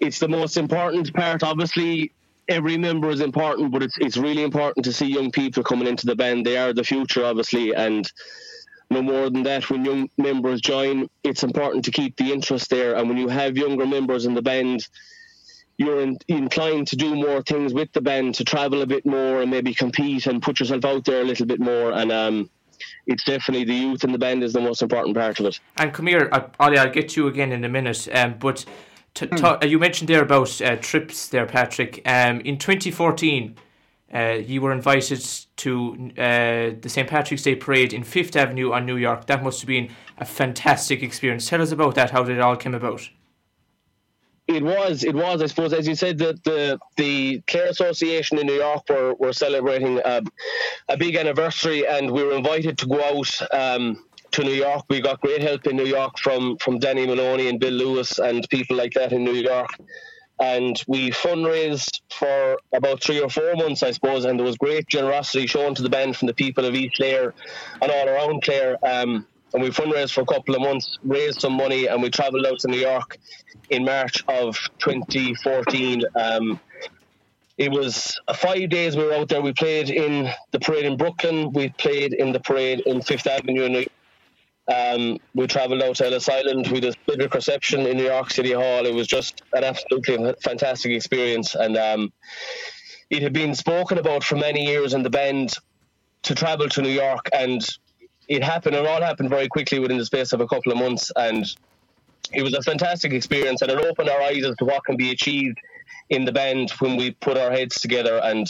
it's 0.00 0.18
the 0.18 0.28
most 0.28 0.56
important 0.56 1.12
part. 1.14 1.42
Obviously, 1.42 2.12
every 2.48 2.76
member 2.76 3.10
is 3.10 3.20
important, 3.20 3.72
but 3.72 3.82
it's 3.82 3.96
it's 3.98 4.16
really 4.16 4.42
important 4.42 4.84
to 4.84 4.92
see 4.92 5.06
young 5.06 5.30
people 5.30 5.62
coming 5.62 5.86
into 5.86 6.06
the 6.06 6.16
band. 6.16 6.46
They 6.46 6.56
are 6.56 6.72
the 6.72 6.84
future, 6.84 7.24
obviously, 7.24 7.74
and 7.74 8.10
no 8.90 9.02
more 9.02 9.30
than 9.30 9.44
that, 9.44 9.70
when 9.70 9.84
young 9.84 10.10
members 10.18 10.60
join, 10.60 11.08
it's 11.22 11.44
important 11.44 11.84
to 11.84 11.90
keep 11.90 12.16
the 12.16 12.32
interest 12.32 12.70
there. 12.70 12.96
And 12.96 13.08
when 13.08 13.18
you 13.18 13.28
have 13.28 13.56
younger 13.56 13.86
members 13.86 14.26
in 14.26 14.34
the 14.34 14.42
band, 14.42 14.86
you're 15.78 16.00
in, 16.00 16.18
inclined 16.28 16.88
to 16.88 16.96
do 16.96 17.14
more 17.14 17.40
things 17.42 17.72
with 17.72 17.92
the 17.92 18.00
band, 18.00 18.34
to 18.34 18.44
travel 18.44 18.82
a 18.82 18.86
bit 18.86 19.06
more 19.06 19.40
and 19.40 19.50
maybe 19.50 19.72
compete 19.72 20.26
and 20.26 20.42
put 20.42 20.60
yourself 20.60 20.84
out 20.84 21.04
there 21.04 21.22
a 21.22 21.24
little 21.24 21.46
bit 21.46 21.60
more. 21.60 21.92
And 21.92 22.10
um, 22.10 22.50
it's 23.06 23.24
definitely 23.24 23.64
the 23.64 23.74
youth 23.74 24.04
in 24.04 24.12
the 24.12 24.18
band 24.18 24.42
is 24.42 24.52
the 24.52 24.60
most 24.60 24.82
important 24.82 25.16
part 25.16 25.38
of 25.38 25.46
it. 25.46 25.60
And 25.76 25.94
come 25.94 26.08
here, 26.08 26.28
Ollie, 26.58 26.78
I'll 26.78 26.90
get 26.90 27.10
to 27.10 27.22
you 27.22 27.28
again 27.28 27.52
in 27.52 27.64
a 27.64 27.68
minute. 27.68 28.08
Um, 28.12 28.34
but 28.38 28.64
to, 29.14 29.26
to, 29.28 29.58
hmm. 29.62 29.66
you 29.68 29.78
mentioned 29.78 30.08
there 30.08 30.22
about 30.22 30.60
uh, 30.60 30.76
trips 30.76 31.28
there, 31.28 31.46
Patrick. 31.46 32.02
Um, 32.04 32.40
in 32.40 32.58
2014, 32.58 33.56
uh, 34.14 34.38
you 34.44 34.60
were 34.60 34.72
invited 34.72 35.24
to 35.56 36.10
uh, 36.18 36.74
the 36.80 36.88
St. 36.88 37.08
Patrick's 37.08 37.42
Day 37.42 37.54
parade 37.54 37.92
in 37.92 38.02
Fifth 38.02 38.34
Avenue 38.34 38.72
on 38.72 38.84
New 38.84 38.96
York. 38.96 39.26
That 39.26 39.42
must 39.42 39.60
have 39.60 39.68
been 39.68 39.90
a 40.18 40.24
fantastic 40.24 41.02
experience. 41.02 41.48
Tell 41.48 41.62
us 41.62 41.70
about 41.70 41.94
that. 41.94 42.10
How 42.10 42.24
did 42.24 42.36
it 42.36 42.40
all 42.40 42.56
come 42.56 42.74
about? 42.74 43.08
It 44.48 44.64
was, 44.64 45.04
it 45.04 45.14
was. 45.14 45.42
I 45.42 45.46
suppose, 45.46 45.72
as 45.72 45.86
you 45.86 45.94
said, 45.94 46.18
that 46.18 46.42
the 46.42 46.76
the 46.96 47.40
Clare 47.46 47.68
Association 47.68 48.36
in 48.38 48.48
New 48.48 48.54
York 48.54 48.82
were, 48.88 49.14
were 49.14 49.32
celebrating 49.32 50.00
a, 50.04 50.22
a 50.88 50.96
big 50.96 51.14
anniversary, 51.14 51.86
and 51.86 52.10
we 52.10 52.24
were 52.24 52.32
invited 52.32 52.76
to 52.78 52.86
go 52.86 53.00
out 53.00 53.54
um, 53.54 54.04
to 54.32 54.42
New 54.42 54.52
York. 54.54 54.86
We 54.88 55.00
got 55.00 55.20
great 55.20 55.40
help 55.40 55.68
in 55.68 55.76
New 55.76 55.86
York 55.86 56.18
from 56.18 56.56
from 56.56 56.80
Danny 56.80 57.06
Maloney 57.06 57.48
and 57.48 57.60
Bill 57.60 57.74
Lewis 57.74 58.18
and 58.18 58.48
people 58.50 58.76
like 58.76 58.92
that 58.94 59.12
in 59.12 59.22
New 59.22 59.34
York 59.34 59.70
and 60.40 60.82
we 60.86 61.10
fundraised 61.10 62.00
for 62.10 62.58
about 62.72 63.02
three 63.02 63.20
or 63.20 63.28
four 63.28 63.54
months, 63.56 63.82
I 63.82 63.90
suppose, 63.90 64.24
and 64.24 64.38
there 64.38 64.46
was 64.46 64.56
great 64.56 64.88
generosity 64.88 65.46
shown 65.46 65.74
to 65.74 65.82
the 65.82 65.90
band 65.90 66.16
from 66.16 66.26
the 66.26 66.34
people 66.34 66.64
of 66.64 66.74
East 66.74 66.96
Clare 66.96 67.34
and 67.82 67.90
all 67.90 68.08
around 68.08 68.42
Clare. 68.42 68.76
Um, 68.82 69.26
and 69.52 69.62
we 69.62 69.68
fundraised 69.70 70.12
for 70.12 70.22
a 70.22 70.26
couple 70.26 70.54
of 70.54 70.62
months, 70.62 70.98
raised 71.04 71.40
some 71.40 71.54
money, 71.54 71.88
and 71.88 72.02
we 72.02 72.08
travelled 72.08 72.46
out 72.46 72.60
to 72.60 72.68
New 72.68 72.78
York 72.78 73.18
in 73.68 73.84
March 73.84 74.24
of 74.28 74.56
2014. 74.78 76.04
Um, 76.14 76.60
it 77.58 77.70
was 77.70 78.18
five 78.36 78.70
days 78.70 78.96
we 78.96 79.04
were 79.04 79.12
out 79.12 79.28
there. 79.28 79.42
We 79.42 79.52
played 79.52 79.90
in 79.90 80.30
the 80.52 80.60
parade 80.60 80.86
in 80.86 80.96
Brooklyn. 80.96 81.52
We 81.52 81.68
played 81.70 82.14
in 82.14 82.32
the 82.32 82.40
parade 82.40 82.80
in 82.86 83.02
Fifth 83.02 83.26
Avenue 83.26 83.64
in 83.64 83.72
New 83.72 83.86
um, 84.70 85.18
we 85.34 85.46
travelled 85.46 85.82
out 85.82 85.96
to 85.96 86.06
Ellis 86.06 86.28
Island. 86.28 86.68
We 86.68 86.80
did 86.80 86.94
a 86.94 87.16
big 87.16 87.34
reception 87.34 87.86
in 87.86 87.96
New 87.96 88.04
York 88.04 88.30
City 88.30 88.52
Hall. 88.52 88.86
It 88.86 88.94
was 88.94 89.06
just 89.06 89.42
an 89.52 89.64
absolutely 89.64 90.34
fantastic 90.42 90.92
experience. 90.92 91.54
And 91.54 91.76
um, 91.76 92.12
it 93.10 93.22
had 93.22 93.32
been 93.32 93.54
spoken 93.54 93.98
about 93.98 94.22
for 94.22 94.36
many 94.36 94.66
years 94.66 94.94
in 94.94 95.02
the 95.02 95.10
band 95.10 95.54
to 96.22 96.34
travel 96.34 96.68
to 96.68 96.82
New 96.82 96.90
York, 96.90 97.28
and 97.32 97.66
it 98.28 98.44
happened. 98.44 98.76
It 98.76 98.86
all 98.86 99.02
happened 99.02 99.30
very 99.30 99.48
quickly 99.48 99.80
within 99.80 99.98
the 99.98 100.04
space 100.04 100.32
of 100.32 100.40
a 100.40 100.46
couple 100.46 100.70
of 100.70 100.78
months, 100.78 101.10
and 101.16 101.44
it 102.32 102.42
was 102.42 102.54
a 102.54 102.62
fantastic 102.62 103.12
experience, 103.12 103.62
and 103.62 103.70
it 103.70 103.78
opened 103.78 104.08
our 104.08 104.22
eyes 104.22 104.44
as 104.44 104.56
to 104.58 104.64
what 104.64 104.84
can 104.84 104.96
be 104.96 105.10
achieved 105.10 105.58
in 106.10 106.24
the 106.24 106.32
band 106.32 106.70
when 106.78 106.96
we 106.96 107.10
put 107.12 107.36
our 107.36 107.50
heads 107.50 107.80
together. 107.80 108.20
And 108.22 108.48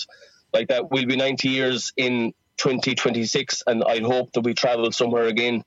like 0.53 0.69
that, 0.69 0.91
we'll 0.91 1.07
be 1.07 1.17
90 1.17 1.49
years 1.49 1.93
in 1.97 2.35
2026, 2.59 3.63
and 3.67 3.83
I 3.85 4.01
hope 4.01 4.33
that 4.33 4.43
we 4.43 4.53
travel 4.53 4.93
somewhere 4.93 5.25
again. 5.25 5.65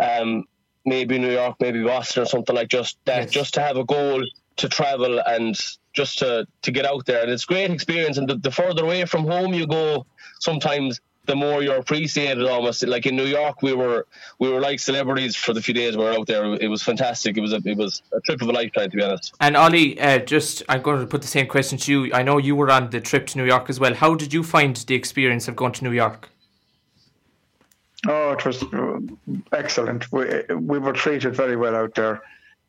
Um, 0.00 0.44
maybe 0.84 1.18
New 1.18 1.32
York, 1.32 1.56
maybe 1.60 1.82
Boston, 1.82 2.22
or 2.22 2.26
something 2.26 2.54
like 2.54 2.68
just 2.68 2.98
that, 3.04 3.24
yes. 3.24 3.30
just 3.30 3.54
to 3.54 3.60
have 3.60 3.76
a 3.76 3.84
goal 3.84 4.22
to 4.56 4.68
travel 4.68 5.20
and 5.20 5.58
just 5.92 6.18
to, 6.18 6.46
to 6.62 6.70
get 6.70 6.84
out 6.84 7.06
there. 7.06 7.22
And 7.22 7.30
it's 7.30 7.44
great 7.44 7.70
experience. 7.70 8.18
And 8.18 8.28
the, 8.28 8.36
the 8.36 8.50
further 8.50 8.84
away 8.84 9.04
from 9.04 9.24
home 9.24 9.54
you 9.54 9.66
go, 9.66 10.06
sometimes 10.40 11.00
the 11.26 11.36
more 11.36 11.62
you're 11.62 11.76
appreciated 11.76 12.44
almost. 12.46 12.84
Like 12.84 13.06
in 13.06 13.16
New 13.16 13.26
York 13.26 13.62
we 13.62 13.74
were 13.74 14.06
we 14.38 14.50
were 14.50 14.60
like 14.60 14.80
celebrities 14.80 15.36
for 15.36 15.52
the 15.52 15.62
few 15.62 15.74
days 15.74 15.96
we 15.96 16.04
were 16.04 16.12
out 16.12 16.26
there. 16.26 16.44
It 16.54 16.68
was 16.68 16.82
fantastic. 16.82 17.36
It 17.36 17.40
was 17.40 17.52
a, 17.52 17.60
it 17.64 17.76
was 17.76 18.02
a 18.12 18.20
trip 18.20 18.42
of 18.42 18.48
a 18.48 18.52
lifetime 18.52 18.90
to 18.90 18.96
be 18.96 19.02
honest. 19.02 19.34
And 19.40 19.56
Ollie 19.56 20.00
uh, 20.00 20.18
just 20.18 20.62
I'm 20.68 20.82
going 20.82 21.00
to 21.00 21.06
put 21.06 21.22
the 21.22 21.28
same 21.28 21.46
question 21.46 21.78
to 21.78 21.92
you. 21.92 22.14
I 22.14 22.22
know 22.22 22.38
you 22.38 22.56
were 22.56 22.70
on 22.70 22.90
the 22.90 23.00
trip 23.00 23.26
to 23.28 23.38
New 23.38 23.44
York 23.44 23.70
as 23.70 23.78
well. 23.78 23.94
How 23.94 24.14
did 24.14 24.32
you 24.32 24.42
find 24.42 24.74
the 24.74 24.94
experience 24.94 25.46
of 25.46 25.54
going 25.54 25.72
to 25.72 25.84
New 25.84 25.92
York 25.92 26.31
oh 28.08 28.32
it 28.32 28.44
was 28.44 28.62
uh, 28.62 28.98
excellent 29.52 30.10
we, 30.12 30.42
we 30.54 30.78
were 30.78 30.92
treated 30.92 31.34
very 31.34 31.56
well 31.56 31.76
out 31.76 31.94
there 31.94 32.22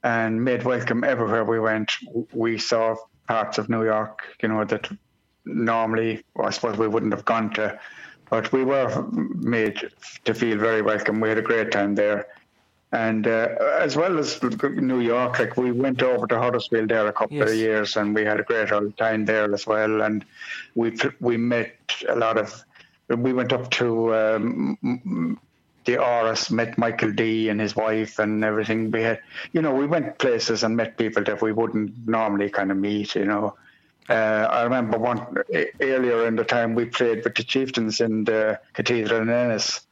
and 0.04 0.44
made 0.44 0.63
welcome 0.63 1.04
everywhere 1.04 1.44
we 1.46 1.60
went 1.60 1.92
we 2.32 2.58
saw 2.58 2.96
parts 3.28 3.58
of 3.58 3.70
New 3.70 3.84
York 3.84 4.20
you 4.42 4.50
know 4.50 4.63
that 4.66 4.90
normally 5.46 6.24
I 6.42 6.50
suppose 6.52 6.78
we 6.78 6.88
wouldn't 6.88 7.13
have 7.13 7.25
gone 7.25 7.54
to 7.54 7.80
but 8.34 8.52
we 8.52 8.63
were 8.63 9.06
made 9.12 9.92
to 10.25 10.34
feel 10.34 10.58
very 10.58 10.82
welcome. 10.82 11.20
We 11.20 11.30
had 11.30 11.38
a 11.38 11.44
great 11.44 11.72
time 11.72 11.94
there. 11.94 12.25
And 12.92 13.28
uh, 13.28 13.50
as 13.80 13.96
well 13.96 14.18
as 14.18 14.42
New 14.42 15.02
York, 15.02 15.38
like 15.38 15.56
we 15.56 15.72
went 15.72 16.02
over 16.02 16.25
to 16.25 16.40
Huddersfield 16.40 16.90
there 16.90 17.06
a 17.06 17.13
couple 17.13 17.38
yes. 17.38 17.52
of 17.52 17.56
years, 17.56 17.96
and 17.96 18.16
we 18.16 18.25
had 18.25 18.40
a 18.40 18.44
great 18.44 18.72
old 18.72 18.98
time 18.98 19.25
there 19.25 19.54
as 19.54 19.68
well. 19.68 20.02
And 20.02 20.25
we 20.74 20.98
we 21.20 21.38
met 21.38 21.75
a 22.10 22.16
lot 22.16 22.40
of. 22.40 22.66
We 23.10 23.33
went 23.33 23.53
up 23.53 23.69
to 23.72 24.15
um, 24.15 25.39
the 25.86 25.93
Áras, 25.93 26.50
met 26.50 26.77
Michael 26.77 27.12
D 27.12 27.50
and 27.50 27.60
his 27.60 27.75
wife 27.75 28.19
and 28.19 28.43
everything. 28.43 28.91
We 28.91 29.01
had, 29.01 29.19
you 29.51 29.62
know, 29.62 29.74
we 29.74 29.86
went 29.86 30.17
places 30.17 30.63
and 30.63 30.75
met 30.77 30.98
people 30.98 31.24
that 31.24 31.41
we 31.41 31.51
wouldn't 31.51 32.07
normally 32.07 32.50
kind 32.50 32.72
of 32.72 32.77
meet, 32.77 33.15
you 33.15 33.25
know. 33.25 33.55
Uh, 34.10 34.48
I 34.50 34.63
remember 34.63 34.98
one 34.98 35.38
earlier 35.79 36.27
in 36.27 36.36
the 36.36 36.43
time 36.43 36.75
we 36.75 36.86
played 36.86 37.24
with 37.24 37.36
the 37.36 37.43
Chieftains 37.43 38.01
in 38.01 38.25
the 38.25 38.60
Cathedral 38.74 39.22
in 39.22 39.29
Ennis, 39.29 39.86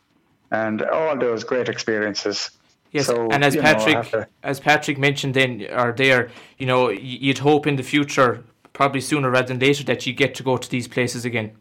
and 0.52 0.82
all 0.82 1.18
those 1.18 1.44
great 1.44 1.70
experiences. 1.70 2.52
Yes, 2.92 3.06
so, 3.06 3.30
and 3.30 3.44
as 3.44 3.56
Patrick 3.56 4.14
know, 4.14 4.26
as 4.44 4.60
Patrick 4.60 4.98
mentioned 4.98 5.34
then 5.34 5.66
or 5.72 5.94
there, 5.94 6.30
you 6.58 6.66
know, 6.66 6.90
you'd 6.90 7.38
hope 7.38 7.66
in 7.66 7.78
the 7.78 7.84
future, 7.84 8.44
probably 8.74 9.00
sooner 9.00 9.30
rather 9.30 9.48
than 9.48 9.60
later, 9.60 9.86
that 9.86 10.06
you 10.06 10.12
get 10.12 10.36
to 10.36 10.44
go 10.44 10.58
to 10.58 10.70
these 10.70 10.90
places 10.90 11.24
again. 11.24 11.54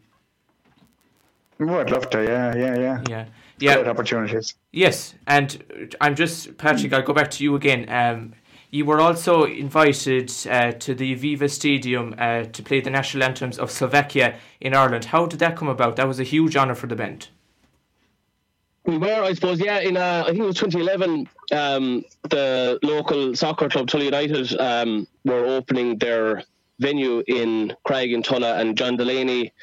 Oh, 1.61 1.79
I'd 1.79 1.91
love 1.91 2.09
to. 2.09 2.23
Yeah, 2.23 2.55
yeah, 2.55 2.77
yeah. 2.77 3.03
Yeah. 3.07 3.25
Yeah. 3.59 3.75
Great 3.75 3.87
opportunities. 3.87 4.55
Yes, 4.71 5.13
and 5.27 5.93
I'm 6.01 6.15
just 6.15 6.57
Patrick. 6.57 6.91
I'll 6.93 7.03
go 7.03 7.13
back 7.13 7.29
to 7.31 7.43
you 7.43 7.55
again. 7.55 7.87
Um, 7.89 8.33
you 8.71 8.85
were 8.85 8.99
also 8.99 9.43
invited 9.43 10.31
uh, 10.49 10.71
to 10.71 10.95
the 10.95 11.15
Aviva 11.15 11.49
Stadium 11.49 12.15
uh, 12.17 12.43
to 12.43 12.63
play 12.63 12.79
the 12.79 12.89
national 12.89 13.23
anthems 13.23 13.59
of 13.59 13.69
Slovakia 13.69 14.37
in 14.61 14.73
Ireland. 14.73 15.05
How 15.05 15.27
did 15.27 15.39
that 15.39 15.55
come 15.55 15.67
about? 15.67 15.97
That 15.97 16.07
was 16.07 16.19
a 16.19 16.23
huge 16.23 16.55
honour 16.55 16.73
for 16.73 16.87
the 16.87 16.95
band. 16.95 17.27
We 18.85 18.97
were, 18.97 19.21
I 19.21 19.33
suppose, 19.33 19.59
yeah. 19.59 19.79
In 19.79 19.97
uh, 19.97 20.23
I 20.25 20.31
think 20.31 20.39
it 20.39 20.45
was 20.45 20.55
2011, 20.55 21.29
um, 21.51 22.03
the 22.29 22.79
local 22.81 23.35
soccer 23.35 23.69
club 23.69 23.87
Tulla 23.87 24.05
United 24.05 24.59
um, 24.59 25.05
were 25.23 25.45
opening 25.45 25.99
their 25.99 26.43
venue 26.81 27.23
in 27.27 27.73
Craig 27.83 28.11
and 28.13 28.25
Tulla, 28.25 28.55
and 28.55 28.77
John 28.77 28.97
Delaney, 28.97 29.53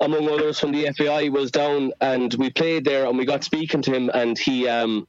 among 0.00 0.28
others 0.28 0.58
from 0.58 0.72
the 0.72 0.92
FAI, 0.96 1.28
was 1.28 1.50
down, 1.50 1.92
and 2.00 2.34
we 2.34 2.50
played 2.50 2.84
there, 2.84 3.06
and 3.06 3.16
we 3.16 3.24
got 3.24 3.44
speaking 3.44 3.82
to 3.82 3.92
him, 3.92 4.10
and 4.12 4.38
he 4.38 4.68
um, 4.68 5.06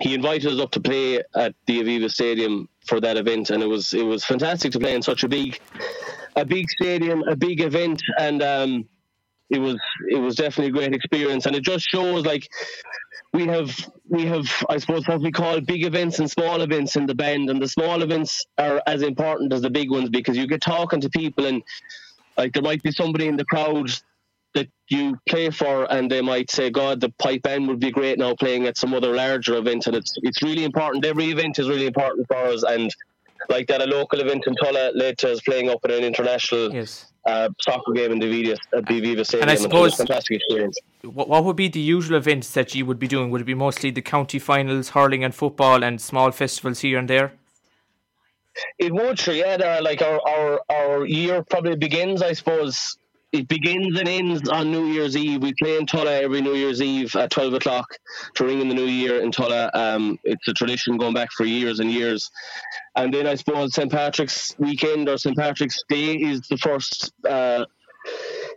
he 0.00 0.14
invited 0.14 0.52
us 0.52 0.60
up 0.60 0.72
to 0.72 0.80
play 0.80 1.22
at 1.34 1.54
the 1.66 1.80
Aviva 1.80 2.10
Stadium 2.10 2.68
for 2.86 3.00
that 3.00 3.16
event, 3.16 3.50
and 3.50 3.62
it 3.62 3.66
was 3.66 3.94
it 3.94 4.02
was 4.02 4.24
fantastic 4.24 4.72
to 4.72 4.80
play 4.80 4.94
in 4.94 5.02
such 5.02 5.24
a 5.24 5.28
big, 5.28 5.60
a 6.36 6.44
big 6.44 6.68
stadium, 6.68 7.22
a 7.28 7.36
big 7.36 7.60
event, 7.60 8.02
and 8.18 8.42
um, 8.42 8.88
it 9.50 9.58
was 9.58 9.78
it 10.10 10.18
was 10.18 10.34
definitely 10.34 10.68
a 10.68 10.72
great 10.72 10.94
experience, 10.94 11.46
and 11.46 11.54
it 11.54 11.62
just 11.62 11.86
shows 11.86 12.26
like 12.26 12.48
we 13.34 13.46
have 13.46 13.90
we 14.08 14.24
have 14.26 14.46
I 14.70 14.78
suppose 14.78 15.06
what 15.08 15.20
we 15.20 15.32
call 15.32 15.60
big 15.60 15.84
events 15.84 16.20
and 16.20 16.30
small 16.30 16.62
events 16.62 16.96
in 16.96 17.04
the 17.06 17.14
band, 17.14 17.50
and 17.50 17.60
the 17.60 17.68
small 17.68 18.02
events 18.02 18.46
are 18.56 18.80
as 18.86 19.02
important 19.02 19.52
as 19.52 19.60
the 19.60 19.70
big 19.70 19.90
ones 19.90 20.08
because 20.08 20.36
you 20.36 20.46
get 20.46 20.62
talking 20.62 21.00
to 21.00 21.10
people 21.10 21.44
and 21.44 21.62
like 22.38 22.52
there 22.52 22.62
might 22.62 22.82
be 22.82 22.92
somebody 22.92 23.26
in 23.26 23.36
the 23.36 23.44
crowd 23.44 23.90
that 24.54 24.68
you 24.88 25.18
play 25.28 25.50
for, 25.50 25.92
and 25.92 26.08
they 26.08 26.22
might 26.22 26.48
say, 26.48 26.70
"God, 26.70 27.00
the 27.00 27.12
pipe 27.18 27.42
band 27.42 27.66
would 27.66 27.80
be 27.80 27.90
great 27.90 28.18
now 28.18 28.34
playing 28.36 28.66
at 28.66 28.78
some 28.78 28.94
other 28.94 29.14
larger 29.14 29.56
event." 29.56 29.88
And 29.88 29.96
it's 29.96 30.14
it's 30.22 30.42
really 30.42 30.64
important. 30.64 31.04
Every 31.04 31.26
event 31.30 31.58
is 31.58 31.68
really 31.68 31.86
important 31.86 32.28
for 32.28 32.36
us, 32.36 32.62
and 32.62 32.88
like 33.48 33.66
that, 33.66 33.82
a 33.82 33.86
local 33.86 34.20
event 34.20 34.44
in 34.46 34.54
Tulla 34.54 34.92
led 34.94 35.18
to 35.18 35.32
us 35.32 35.40
playing 35.40 35.70
up 35.70 35.80
at 35.84 35.90
an 35.90 36.04
international 36.04 36.72
yes. 36.72 37.12
Uh, 37.26 37.48
soccer 37.60 37.92
game 37.92 38.12
in 38.12 38.18
the 38.18 38.26
Aviva, 38.26 38.56
at 38.76 38.86
the 38.86 39.00
Aviva 39.00 39.24
Stadium. 39.24 39.42
And 39.42 39.50
I 39.50 39.54
suppose 39.54 39.94
fantastic 39.94 40.36
experience. 40.36 40.78
What, 41.02 41.28
what 41.28 41.44
would 41.44 41.56
be 41.56 41.68
the 41.68 41.80
usual 41.80 42.16
events 42.16 42.50
that 42.52 42.74
you 42.74 42.86
would 42.86 42.98
be 42.98 43.08
doing? 43.08 43.30
Would 43.30 43.42
it 43.42 43.44
be 43.44 43.54
mostly 43.54 43.90
the 43.90 44.02
county 44.02 44.38
finals, 44.38 44.90
hurling 44.90 45.24
and 45.24 45.34
football, 45.34 45.82
and 45.82 46.00
small 46.00 46.30
festivals 46.30 46.80
here 46.80 46.98
and 46.98 47.08
there? 47.08 47.32
It 48.78 48.92
would, 48.92 49.18
sure, 49.18 49.34
yeah. 49.34 49.80
Like 49.82 50.00
our, 50.00 50.20
our 50.28 50.60
our 50.70 51.06
year 51.06 51.42
probably 51.42 51.76
begins, 51.76 52.22
I 52.22 52.34
suppose, 52.34 52.96
it 53.34 53.48
begins 53.48 53.98
and 53.98 54.08
ends 54.08 54.48
on 54.48 54.70
New 54.70 54.86
Year's 54.86 55.16
Eve. 55.16 55.42
We 55.42 55.52
play 55.54 55.76
in 55.76 55.86
Tulla 55.86 56.22
every 56.22 56.40
New 56.40 56.54
Year's 56.54 56.80
Eve 56.80 57.16
at 57.16 57.30
12 57.30 57.54
o'clock 57.54 57.98
to 58.36 58.44
ring 58.44 58.60
in 58.60 58.68
the 58.68 58.76
new 58.76 58.84
year 58.84 59.20
in 59.22 59.32
Tulla. 59.32 59.72
Um, 59.74 60.20
it's 60.22 60.46
a 60.46 60.52
tradition 60.52 60.96
going 60.98 61.14
back 61.14 61.32
for 61.32 61.44
years 61.44 61.80
and 61.80 61.90
years. 61.90 62.30
And 62.94 63.12
then 63.12 63.26
I 63.26 63.34
suppose 63.34 63.74
St. 63.74 63.90
Patrick's 63.90 64.54
weekend 64.58 65.08
or 65.08 65.18
St. 65.18 65.36
Patrick's 65.36 65.82
Day 65.88 66.14
is 66.14 66.42
the 66.48 66.56
first. 66.58 67.12
Uh, 67.28 67.64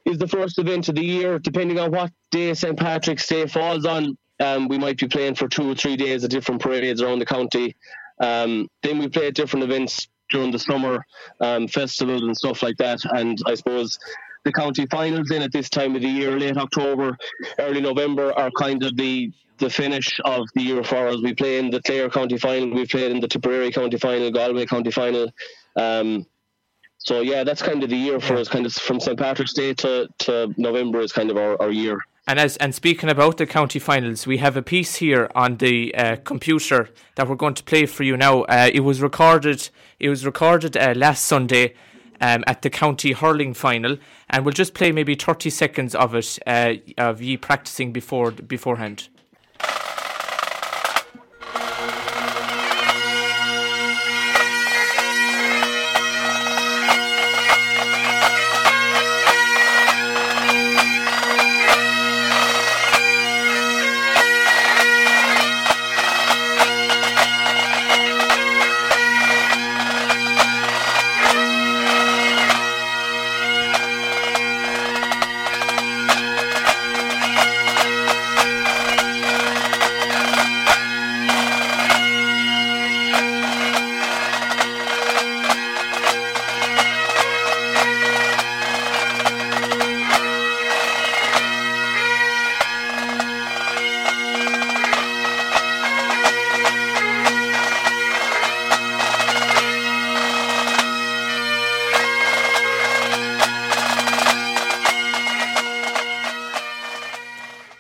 is 0.06 0.18
the 0.18 0.28
first 0.28 0.60
event 0.60 0.88
of 0.90 0.96
the 0.96 1.04
year, 1.04 1.40
depending 1.40 1.80
on 1.80 1.92
what 1.92 2.12
day 2.32 2.54
St. 2.54 2.78
Patrick's 2.78 3.28
Day 3.28 3.48
falls 3.48 3.86
on. 3.86 4.18
Um, 4.40 4.68
we 4.68 4.78
might 4.78 4.98
be 4.98 5.08
playing 5.08 5.36
for 5.36 5.48
two 5.48 5.72
or 5.72 5.76
three 5.76 5.98
days 5.98 6.24
at 6.24 6.30
different 6.30 6.62
parades 6.62 7.02
around 7.02 7.20
the 7.20 7.26
county. 7.26 7.76
Um, 8.22 8.70
then 8.84 9.00
we 9.00 9.08
play 9.08 9.28
at 9.28 9.36
different 9.36 9.64
events 9.64 10.08
during 10.30 10.52
the 10.52 10.60
summer 10.60 11.06
um, 11.40 11.68
festivals 11.68 12.22
and 12.22 12.38
stuff 12.38 12.62
like 12.62 12.78
that. 12.78 13.00
And 13.06 13.38
I 13.46 13.56
suppose 13.56 13.98
the 14.48 14.54
county 14.54 14.86
finals 14.86 15.30
in 15.30 15.42
at 15.42 15.52
this 15.52 15.70
time 15.70 15.96
of 15.96 16.02
the 16.02 16.08
year, 16.08 16.40
late 16.40 16.58
October, 16.58 17.18
early 17.60 17.82
November, 17.82 18.32
are 18.40 18.50
kind 18.52 18.82
of 18.84 18.96
the 18.96 19.32
the 19.60 19.70
finish 19.70 20.20
of 20.24 20.48
the 20.54 20.62
year 20.62 20.84
for 20.84 21.08
us. 21.08 21.18
We 21.22 21.34
play 21.34 21.58
in 21.58 21.72
the 21.72 21.82
Clare 21.82 22.10
County 22.10 22.38
final, 22.38 22.70
we 22.74 22.86
played 22.86 23.12
in 23.12 23.20
the 23.20 23.28
Tipperary 23.28 23.72
County 23.72 23.98
final, 23.98 24.32
Galway 24.32 24.68
County 24.68 24.92
final. 24.92 25.32
Um, 25.76 26.28
so 27.00 27.22
yeah, 27.22 27.44
that's 27.44 27.62
kind 27.62 27.84
of 27.84 27.90
the 27.90 27.96
year 27.96 28.20
for 28.20 28.36
us. 28.36 28.48
Kind 28.48 28.66
of 28.68 28.74
from 28.74 29.00
St 29.00 29.18
Patrick's 29.18 29.54
Day 29.54 29.74
to, 29.74 30.08
to 30.20 30.54
November 30.58 31.00
is 31.00 31.12
kind 31.12 31.32
of 31.32 31.38
our, 31.38 31.60
our 31.62 31.72
year. 31.72 32.00
And 32.28 32.40
as 32.40 32.58
and 32.58 32.76
speaking 32.76 33.10
about 33.10 33.38
the 33.38 33.48
county 33.48 33.80
finals, 33.80 34.28
we 34.28 34.38
have 34.38 34.56
a 34.56 34.62
piece 34.62 34.98
here 34.98 35.30
on 35.34 35.58
the 35.58 35.96
uh, 35.96 36.18
computer 36.18 36.90
that 37.16 37.28
we're 37.28 37.36
going 37.36 37.56
to 37.56 37.64
play 37.64 37.86
for 37.88 38.04
you 38.04 38.16
now. 38.16 38.44
Uh, 38.44 38.70
it 38.72 38.82
was 38.82 39.02
recorded. 39.02 39.70
It 40.00 40.10
was 40.10 40.26
recorded 40.26 40.78
uh, 40.78 40.94
last 40.96 41.24
Sunday 41.26 41.74
um, 42.22 42.44
at 42.48 42.62
the 42.62 42.70
county 42.70 43.14
hurling 43.14 43.54
final, 43.54 43.98
and 44.30 44.46
we'll 44.46 44.54
just 44.54 44.74
play 44.74 44.92
maybe 44.92 45.16
30 45.16 45.50
seconds 45.50 45.96
of 45.96 46.16
it 46.16 46.40
uh, 46.46 46.74
of 46.98 47.22
ye 47.22 47.38
practicing 47.38 47.92
before 47.92 48.32
beforehand. 48.32 49.10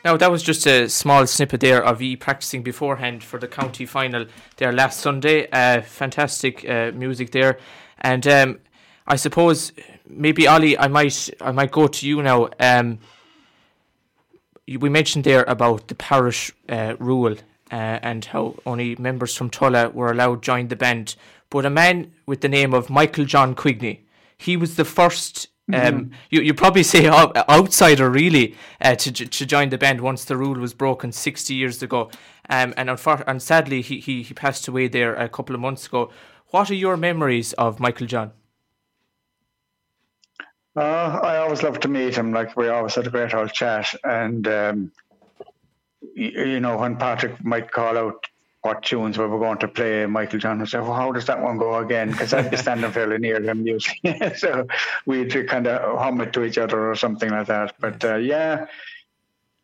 Now, 0.07 0.15
that 0.15 0.31
was 0.31 0.41
just 0.41 0.65
a 0.65 0.87
small 0.87 1.27
snippet 1.27 1.59
there 1.59 1.83
of 1.83 2.01
E 2.01 2.15
practicing 2.15 2.63
beforehand 2.63 3.25
for 3.25 3.37
the 3.37 3.47
county 3.49 3.85
final 3.85 4.25
there 4.55 4.71
last 4.71 5.01
Sunday. 5.01 5.49
Uh, 5.51 5.81
fantastic 5.81 6.63
uh, 6.63 6.93
music 6.93 7.31
there. 7.31 7.59
And 7.99 8.25
um, 8.25 8.59
I 9.05 9.17
suppose 9.17 9.73
maybe 10.07 10.47
Ollie, 10.47 10.77
I 10.77 10.87
might 10.87 11.29
I 11.41 11.51
might 11.51 11.71
go 11.71 11.87
to 11.87 12.07
you 12.07 12.23
now. 12.23 12.47
Um, 12.57 12.99
we 14.65 14.87
mentioned 14.87 15.25
there 15.25 15.43
about 15.43 15.89
the 15.89 15.95
parish 15.95 16.53
uh, 16.69 16.95
rule 16.99 17.35
uh, 17.69 17.99
and 18.01 18.23
how 18.23 18.55
only 18.65 18.95
members 18.95 19.35
from 19.35 19.49
Tulla 19.49 19.89
were 19.89 20.09
allowed 20.09 20.41
to 20.41 20.45
join 20.45 20.69
the 20.69 20.77
band. 20.77 21.17
But 21.49 21.65
a 21.65 21.69
man 21.69 22.13
with 22.25 22.39
the 22.39 22.47
name 22.47 22.73
of 22.73 22.89
Michael 22.89 23.25
John 23.25 23.55
Quigney, 23.55 23.99
he 24.37 24.55
was 24.55 24.77
the 24.77 24.85
first 24.85 25.49
um, 25.74 25.81
mm-hmm. 25.81 26.13
you 26.29 26.41
you 26.41 26.53
probably 26.53 26.83
say 26.83 27.07
outsider 27.50 28.09
really 28.09 28.55
uh, 28.81 28.95
to 28.95 29.12
to 29.12 29.45
join 29.45 29.69
the 29.69 29.77
band 29.77 30.00
once 30.00 30.24
the 30.24 30.38
rule 30.38 30.55
was 30.55 30.74
broken 30.74 31.12
sixty 31.12 31.55
years 31.55 31.83
ago, 31.83 32.09
um, 32.50 32.74
and 32.77 32.89
unfor- 32.89 33.24
and 33.27 33.41
sadly 33.41 33.81
he, 33.81 34.00
he 34.00 34.24
he 34.24 34.33
passed 34.33 34.67
away 34.67 34.88
there 34.88 35.13
a 35.15 35.27
couple 35.27 35.53
of 35.53 35.62
months 35.62 35.88
ago. 35.88 36.09
What 36.51 36.71
are 36.71 36.75
your 36.75 36.95
memories 36.95 37.51
of 37.53 37.79
Michael 37.79 38.07
John? 38.07 38.31
Uh, 40.77 41.19
I 41.24 41.38
always 41.38 41.63
loved 41.63 41.81
to 41.81 41.89
meet 41.89 42.15
him. 42.15 42.31
Like 42.31 42.55
we 42.55 42.69
always 42.69 42.95
had 42.95 43.07
a 43.07 43.09
great 43.09 43.33
old 43.33 43.51
chat, 43.51 43.93
and 44.05 44.47
um, 44.47 44.91
you, 46.15 46.29
you 46.29 46.59
know 46.62 46.77
when 46.77 46.95
Patrick 46.95 47.43
might 47.43 47.71
call 47.71 47.97
out 47.97 48.24
what 48.67 48.83
tunes 48.83 49.17
we 49.17 49.25
were 49.25 49.39
going 49.39 49.57
to 49.59 49.67
play. 49.67 50.05
Michael 50.05 50.39
John 50.39 50.59
would 50.59 50.67
say, 50.67 50.79
well, 50.79 50.93
how 50.93 51.13
does 51.13 51.25
that 51.27 51.41
one 51.41 51.57
go 51.57 51.77
again? 51.77 52.12
Because 52.12 52.33
I'd 52.33 52.51
be 52.51 52.57
standing 52.57 52.91
fairly 52.91 53.17
near 53.25 53.41
him 53.41 53.65
usually. 53.65 54.01
so 54.36 54.67
we'd 55.05 55.47
kind 55.47 55.67
of 55.67 55.97
hum 55.97 56.19
it 56.19 56.33
to 56.33 56.43
each 56.43 56.57
other 56.57 56.91
or 56.91 56.95
something 56.95 57.29
like 57.29 57.47
that. 57.47 57.75
But 57.79 58.03
uh, 58.03 58.15
yeah, 58.15 58.65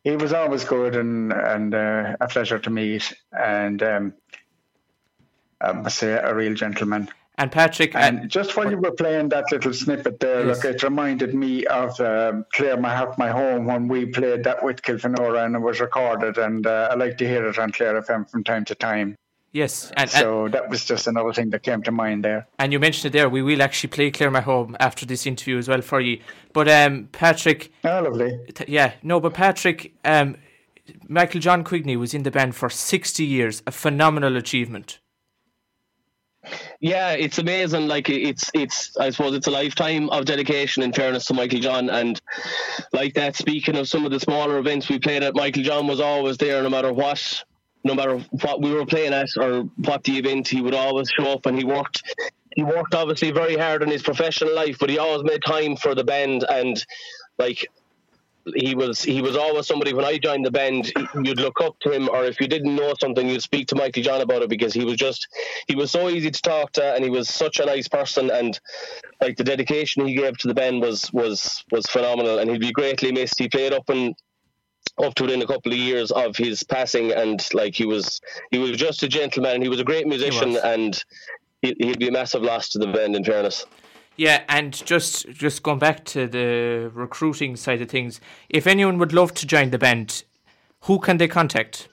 he 0.04 0.16
was 0.16 0.32
always 0.32 0.64
good 0.64 0.96
and, 0.96 1.34
and 1.34 1.74
uh, 1.74 2.16
a 2.18 2.28
pleasure 2.28 2.58
to 2.58 2.70
meet. 2.70 3.12
And 3.30 3.82
um, 3.82 4.14
I 5.60 5.72
must 5.72 5.98
say, 5.98 6.12
a 6.12 6.34
real 6.34 6.54
gentleman. 6.54 7.10
And 7.36 7.50
Patrick, 7.50 7.96
and 7.96 8.20
uh, 8.20 8.26
just 8.26 8.56
while 8.56 8.70
you 8.70 8.76
were 8.76 8.92
playing 8.92 9.30
that 9.30 9.50
little 9.50 9.72
snippet 9.72 10.20
there, 10.20 10.46
yes. 10.46 10.64
look, 10.64 10.72
it 10.72 10.82
reminded 10.84 11.34
me 11.34 11.66
of 11.66 11.98
um, 12.00 12.46
Clare 12.52 12.76
My 12.76 12.94
Heart 12.94 13.18
My 13.18 13.30
Home 13.30 13.64
when 13.64 13.88
we 13.88 14.06
played 14.06 14.44
that 14.44 14.62
with 14.62 14.82
Kilfenora 14.82 15.44
and 15.44 15.56
it 15.56 15.58
was 15.58 15.80
recorded, 15.80 16.38
and 16.38 16.64
uh, 16.64 16.88
I 16.92 16.94
like 16.94 17.18
to 17.18 17.26
hear 17.26 17.44
it 17.48 17.58
on 17.58 17.72
Clare 17.72 18.00
FM 18.00 18.30
from 18.30 18.44
time 18.44 18.64
to 18.66 18.76
time. 18.76 19.16
Yes, 19.50 19.92
and, 19.96 20.08
so 20.10 20.48
that 20.48 20.68
was 20.68 20.84
just 20.84 21.06
another 21.08 21.32
thing 21.32 21.50
that 21.50 21.62
came 21.62 21.82
to 21.82 21.92
mind 21.92 22.24
there. 22.24 22.46
And 22.58 22.72
you 22.72 22.78
mentioned 22.78 23.14
it 23.14 23.18
there. 23.18 23.28
We 23.28 23.42
will 23.42 23.62
actually 23.62 23.90
play 23.90 24.10
Clare 24.12 24.30
My 24.30 24.40
Home 24.40 24.76
after 24.78 25.04
this 25.04 25.26
interview 25.26 25.58
as 25.58 25.68
well 25.68 25.80
for 25.80 26.00
you. 26.00 26.20
But 26.52 26.68
um, 26.68 27.08
Patrick, 27.10 27.72
oh 27.82 28.02
lovely, 28.02 28.38
t- 28.54 28.64
yeah, 28.68 28.94
no, 29.02 29.18
but 29.18 29.34
Patrick, 29.34 29.92
um, 30.04 30.36
Michael 31.08 31.40
John 31.40 31.64
Quigney 31.64 31.96
was 31.96 32.14
in 32.14 32.22
the 32.22 32.30
band 32.30 32.54
for 32.54 32.70
sixty 32.70 33.24
years, 33.24 33.60
a 33.66 33.72
phenomenal 33.72 34.36
achievement. 34.36 35.00
Yeah, 36.80 37.12
it's 37.12 37.38
amazing. 37.38 37.88
Like 37.88 38.08
it's 38.08 38.50
it's 38.54 38.96
I 38.96 39.10
suppose 39.10 39.34
it's 39.34 39.46
a 39.46 39.50
lifetime 39.50 40.10
of 40.10 40.24
dedication. 40.24 40.82
In 40.82 40.92
fairness 40.92 41.26
to 41.26 41.34
Michael 41.34 41.60
John, 41.60 41.90
and 41.90 42.20
like 42.92 43.14
that. 43.14 43.36
Speaking 43.36 43.76
of 43.76 43.88
some 43.88 44.04
of 44.04 44.10
the 44.10 44.20
smaller 44.20 44.58
events 44.58 44.88
we 44.88 44.98
played 44.98 45.22
at, 45.22 45.34
Michael 45.34 45.62
John 45.62 45.86
was 45.86 46.00
always 46.00 46.36
there, 46.36 46.62
no 46.62 46.70
matter 46.70 46.92
what, 46.92 47.44
no 47.84 47.94
matter 47.94 48.18
what 48.42 48.60
we 48.60 48.72
were 48.72 48.86
playing 48.86 49.12
at 49.12 49.28
or 49.36 49.62
what 49.76 50.04
the 50.04 50.18
event. 50.18 50.48
He 50.48 50.60
would 50.60 50.74
always 50.74 51.10
show 51.10 51.26
up, 51.26 51.46
and 51.46 51.58
he 51.58 51.64
worked. 51.64 52.02
He 52.54 52.62
worked 52.62 52.94
obviously 52.94 53.32
very 53.32 53.56
hard 53.56 53.82
in 53.82 53.90
his 53.90 54.02
professional 54.02 54.54
life, 54.54 54.76
but 54.78 54.88
he 54.88 54.98
always 54.98 55.24
made 55.24 55.42
time 55.44 55.76
for 55.76 55.94
the 55.94 56.04
band 56.04 56.44
and 56.48 56.84
like 57.38 57.66
he 58.54 58.74
was 58.74 59.02
he 59.02 59.22
was 59.22 59.36
always 59.36 59.66
somebody 59.66 59.94
when 59.94 60.04
I 60.04 60.18
joined 60.18 60.44
the 60.44 60.50
band 60.50 60.92
you'd 61.22 61.40
look 61.40 61.60
up 61.60 61.78
to 61.80 61.90
him 61.90 62.08
or 62.10 62.24
if 62.24 62.40
you 62.40 62.46
didn't 62.46 62.74
know 62.74 62.92
something 63.00 63.28
you'd 63.28 63.42
speak 63.42 63.68
to 63.68 63.74
Michael 63.74 64.02
John 64.02 64.20
about 64.20 64.42
it 64.42 64.50
because 64.50 64.74
he 64.74 64.84
was 64.84 64.96
just 64.96 65.28
he 65.66 65.74
was 65.74 65.90
so 65.90 66.08
easy 66.08 66.30
to 66.30 66.42
talk 66.42 66.72
to 66.72 66.94
and 66.94 67.02
he 67.02 67.10
was 67.10 67.28
such 67.28 67.58
a 67.58 67.64
nice 67.64 67.88
person 67.88 68.30
and 68.30 68.58
like 69.20 69.36
the 69.36 69.44
dedication 69.44 70.06
he 70.06 70.14
gave 70.14 70.36
to 70.38 70.48
the 70.48 70.54
band 70.54 70.82
was 70.82 71.10
was 71.12 71.64
was 71.70 71.86
phenomenal 71.86 72.38
and 72.38 72.50
he'd 72.50 72.60
be 72.60 72.72
greatly 72.72 73.12
missed. 73.12 73.38
He 73.38 73.48
played 73.48 73.72
up 73.72 73.88
and 73.88 74.14
up 75.02 75.14
to 75.14 75.24
within 75.24 75.42
a 75.42 75.46
couple 75.46 75.72
of 75.72 75.78
years 75.78 76.10
of 76.10 76.36
his 76.36 76.62
passing 76.62 77.12
and 77.12 77.46
like 77.54 77.74
he 77.74 77.86
was 77.86 78.20
he 78.50 78.58
was 78.58 78.72
just 78.72 79.02
a 79.02 79.08
gentleman 79.08 79.62
he 79.62 79.68
was 79.68 79.80
a 79.80 79.84
great 79.84 80.06
musician 80.06 80.56
and 80.62 81.02
he'd 81.62 81.98
be 81.98 82.08
a 82.08 82.12
massive 82.12 82.42
loss 82.42 82.68
to 82.68 82.78
the 82.78 82.86
band 82.86 83.16
in 83.16 83.24
fairness 83.24 83.66
yeah, 84.16 84.42
and 84.48 84.72
just 84.72 85.28
just 85.30 85.62
going 85.62 85.78
back 85.78 86.04
to 86.06 86.26
the 86.26 86.90
recruiting 86.94 87.56
side 87.56 87.82
of 87.82 87.88
things, 87.88 88.20
if 88.48 88.66
anyone 88.66 88.98
would 88.98 89.12
love 89.12 89.34
to 89.34 89.46
join 89.46 89.70
the 89.70 89.78
band, 89.78 90.24
who 90.82 90.98
can 90.98 91.16
they 91.16 91.28
contact? 91.28 91.88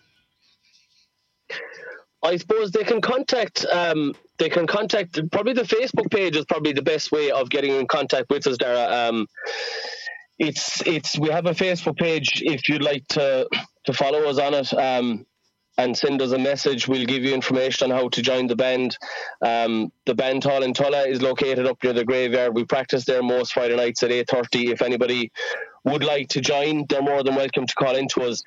I 2.24 2.38
suppose 2.38 2.72
they 2.72 2.84
can 2.84 3.02
contact. 3.02 3.66
Um, 3.72 4.14
they 4.38 4.50
can 4.50 4.68
contact. 4.68 5.20
Probably 5.32 5.54
the 5.54 5.64
Facebook 5.64 6.12
page 6.12 6.36
is 6.36 6.46
probably 6.46 6.74
the 6.74 6.84
best 6.84 7.12
way 7.12 7.32
of 7.32 7.50
getting 7.50 7.72
in 7.72 7.88
contact 7.88 8.30
with 8.30 8.46
us, 8.46 8.58
Dara. 8.58 9.08
Um, 9.10 9.28
it's 10.38 10.86
it's 10.86 11.18
we 11.18 11.30
have 11.30 11.46
a 11.48 11.54
Facebook 11.54 11.98
page 11.98 12.42
if 12.46 12.70
you'd 12.70 12.84
like 12.84 13.08
to 13.10 13.48
to 13.86 13.94
follow 13.94 14.24
us 14.30 14.38
on 14.38 14.54
it. 14.54 14.74
Um, 14.74 15.26
and 15.78 15.98
send 15.98 16.22
us 16.22 16.32
a 16.32 16.38
message. 16.38 16.88
We'll 16.88 17.06
give 17.06 17.24
you 17.24 17.34
information 17.34 17.92
on 17.92 17.98
how 17.98 18.10
to 18.10 18.22
join 18.22 18.48
the 18.48 18.56
band. 18.56 18.98
Um, 19.42 19.92
the 20.06 20.16
band 20.16 20.44
hall 20.44 20.64
in 20.64 20.74
Tulla 20.74 21.04
is 21.04 21.22
located 21.22 21.66
up 21.66 21.78
near 21.84 21.94
the 21.94 22.06
graveyard. 22.06 22.56
We 22.56 22.66
practice 22.66 23.06
there 23.06 23.24
most 23.24 23.54
Friday 23.54 23.76
nights 23.76 24.04
at 24.04 24.12
8.30. 24.12 24.72
If 24.72 24.82
anybody 24.82 25.32
would 25.84 26.04
like 26.04 26.30
to 26.30 26.42
join, 26.42 26.86
they're 26.88 27.02
more 27.02 27.24
than 27.24 27.36
welcome 27.36 27.66
to 27.66 27.76
call 27.76 27.96
into 27.96 28.22
us. 28.24 28.44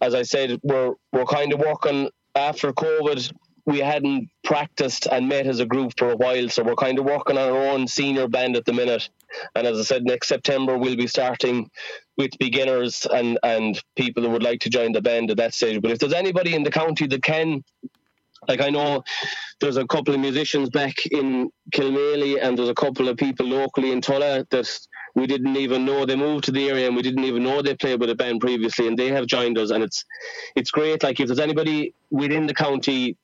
As 0.00 0.14
I 0.14 0.22
said, 0.22 0.58
we're, 0.62 0.94
we're 1.12 1.26
kind 1.26 1.52
of 1.52 1.60
working 1.60 2.10
after 2.34 2.72
COVID 2.72 3.32
we 3.64 3.78
hadn't 3.78 4.28
practiced 4.42 5.06
and 5.06 5.28
met 5.28 5.46
as 5.46 5.60
a 5.60 5.66
group 5.66 5.92
for 5.96 6.10
a 6.10 6.16
while, 6.16 6.48
so 6.48 6.64
we're 6.64 6.74
kind 6.74 6.98
of 6.98 7.04
working 7.04 7.38
on 7.38 7.48
our 7.48 7.66
own 7.68 7.86
senior 7.86 8.26
band 8.26 8.56
at 8.56 8.64
the 8.64 8.72
minute. 8.72 9.08
And 9.54 9.66
as 9.66 9.78
I 9.78 9.82
said, 9.82 10.04
next 10.04 10.28
September 10.28 10.76
we'll 10.76 10.96
be 10.96 11.06
starting 11.06 11.70
with 12.16 12.36
beginners 12.38 13.06
and 13.12 13.38
and 13.42 13.80
people 13.96 14.22
who 14.22 14.30
would 14.30 14.42
like 14.42 14.60
to 14.60 14.70
join 14.70 14.92
the 14.92 15.00
band 15.00 15.30
at 15.30 15.36
that 15.38 15.54
stage. 15.54 15.80
But 15.80 15.90
if 15.90 15.98
there's 15.98 16.12
anybody 16.12 16.54
in 16.54 16.62
the 16.62 16.70
county 16.70 17.06
that 17.06 17.22
can, 17.22 17.64
like 18.48 18.60
I 18.60 18.70
know 18.70 19.02
there's 19.60 19.76
a 19.76 19.86
couple 19.86 20.14
of 20.14 20.20
musicians 20.20 20.68
back 20.70 21.06
in 21.06 21.50
Kilmaley 21.70 22.38
and 22.42 22.58
there's 22.58 22.68
a 22.68 22.74
couple 22.74 23.08
of 23.08 23.16
people 23.16 23.46
locally 23.46 23.92
in 23.92 24.00
Tulla 24.00 24.46
that 24.50 24.80
we 25.14 25.26
didn't 25.26 25.56
even 25.56 25.84
know 25.84 26.04
they 26.04 26.16
moved 26.16 26.44
to 26.44 26.52
the 26.52 26.68
area 26.68 26.86
and 26.86 26.96
we 26.96 27.02
didn't 27.02 27.24
even 27.24 27.42
know 27.42 27.62
they 27.62 27.76
played 27.76 28.00
with 28.00 28.10
a 28.10 28.14
band 28.14 28.40
previously 28.40 28.88
and 28.88 28.98
they 28.98 29.08
have 29.08 29.26
joined 29.26 29.58
us 29.58 29.70
and 29.70 29.82
it's 29.84 30.04
it's 30.56 30.70
great 30.70 31.02
like 31.02 31.20
if 31.20 31.26
there's 31.26 31.38
anybody 31.38 31.94
within 32.10 32.46
the 32.46 32.54
county 32.54 33.16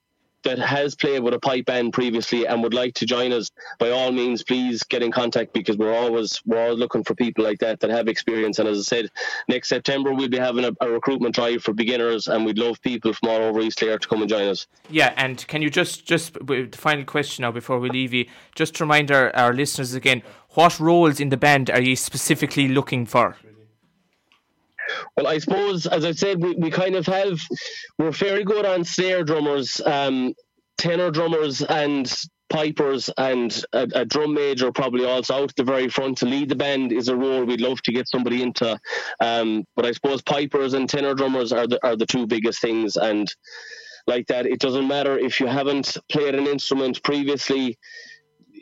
that 0.49 0.59
has 0.59 0.95
played 0.95 1.23
with 1.23 1.35
a 1.35 1.39
pipe 1.39 1.67
band 1.67 1.93
previously 1.93 2.47
and 2.47 2.63
would 2.63 2.73
like 2.73 2.95
to 2.95 3.05
join 3.05 3.33
us, 3.33 3.51
by 3.79 3.91
all 3.91 4.11
means, 4.11 4.43
please 4.43 4.83
get 4.83 5.03
in 5.03 5.13
contact 5.13 5.53
because 5.53 5.77
we're 5.77 5.95
always 5.95 6.41
we're 6.47 6.63
always 6.63 6.79
looking 6.79 7.05
for 7.05 7.15
people 7.15 7.45
like 7.45 7.59
that 7.59 7.81
that 7.81 7.91
have 7.91 8.09
experience. 8.09 8.59
And 8.59 8.67
as 8.67 8.79
I 8.79 8.83
said, 8.83 9.11
next 9.49 9.69
September 9.69 10.15
we'll 10.15 10.29
be 10.29 10.39
having 10.39 10.65
a, 10.65 10.73
a 10.81 10.89
recruitment 10.89 11.35
drive 11.35 11.63
for 11.63 11.75
beginners, 11.75 12.29
and 12.29 12.47
we'd 12.47 12.59
love 12.59 12.81
people 12.81 13.13
from 13.13 13.29
all 13.29 13.43
over 13.43 13.61
East 13.61 13.79
Clare 13.79 13.99
to 13.99 14.09
come 14.09 14.23
and 14.23 14.31
join 14.31 14.49
us. 14.49 14.67
Yeah, 14.89 15.13
and 15.17 15.47
can 15.49 15.61
you 15.61 15.69
just 15.69 16.07
just 16.07 16.35
the 16.35 16.69
final 16.73 17.05
question 17.05 17.43
now 17.43 17.53
before 17.53 17.79
we 17.79 17.91
leave 17.91 18.15
you, 18.15 18.27
just 18.55 18.75
to 18.77 18.85
remind 18.85 19.11
our, 19.11 19.35
our 19.37 19.53
listeners 19.53 19.93
again, 19.93 20.23
what 20.55 20.81
roles 20.81 21.21
in 21.21 21.29
the 21.29 21.37
band 21.37 21.69
are 21.71 21.83
you 21.83 21.95
specifically 21.95 22.69
looking 22.69 23.05
for? 23.05 23.37
Well, 25.17 25.27
I 25.27 25.39
suppose, 25.39 25.87
as 25.87 26.05
I 26.05 26.13
said, 26.13 26.43
we, 26.43 26.55
we 26.55 26.71
kind 26.71 26.95
of 26.95 27.07
have, 27.07 27.41
we're 27.99 28.11
very 28.11 28.45
good 28.45 28.67
on 28.67 28.85
snare 28.85 29.25
drummers, 29.25 29.81
um, 29.85 30.35
tenor 30.77 31.11
drummers, 31.11 31.63
and 31.63 32.13
pipers, 32.49 33.11
and 33.19 33.65
a, 33.73 33.89
a, 33.95 34.05
drum 34.05 34.35
major 34.35 34.73
probably 34.73 35.05
also 35.05 35.43
out 35.43 35.55
the 35.57 35.65
very 35.65 35.89
front 35.89 36.19
to 36.19 36.27
lead 36.27 36.49
the 36.49 36.57
band 36.57 36.93
is 36.93 37.09
a 37.09 37.17
role 37.17 37.45
we'd 37.45 37.61
love 37.61 37.81
to 37.83 37.93
get 37.93 38.09
somebody 38.09 38.43
into. 38.43 38.79
Um, 39.21 39.65
but 39.77 39.85
I 39.85 39.93
suppose 39.93 40.23
pipers 40.23 40.75
and 40.75 40.89
tenor 40.89 41.15
drummers 41.15 41.53
are 41.53 41.67
the, 41.67 41.85
are 41.87 41.97
the 41.97 42.07
two 42.07 42.27
biggest 42.27 42.61
things. 42.61 42.97
And 42.97 43.29
like 44.07 44.27
that, 44.29 44.47
it 44.47 44.61
doesn't 44.61 44.89
matter 44.89 45.19
if 45.19 45.41
you 45.41 45.47
haven't 45.47 45.97
played 46.11 46.35
an 46.35 46.47
instrument 46.47 47.03
previously. 47.03 47.79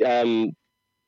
Um, 0.05 0.53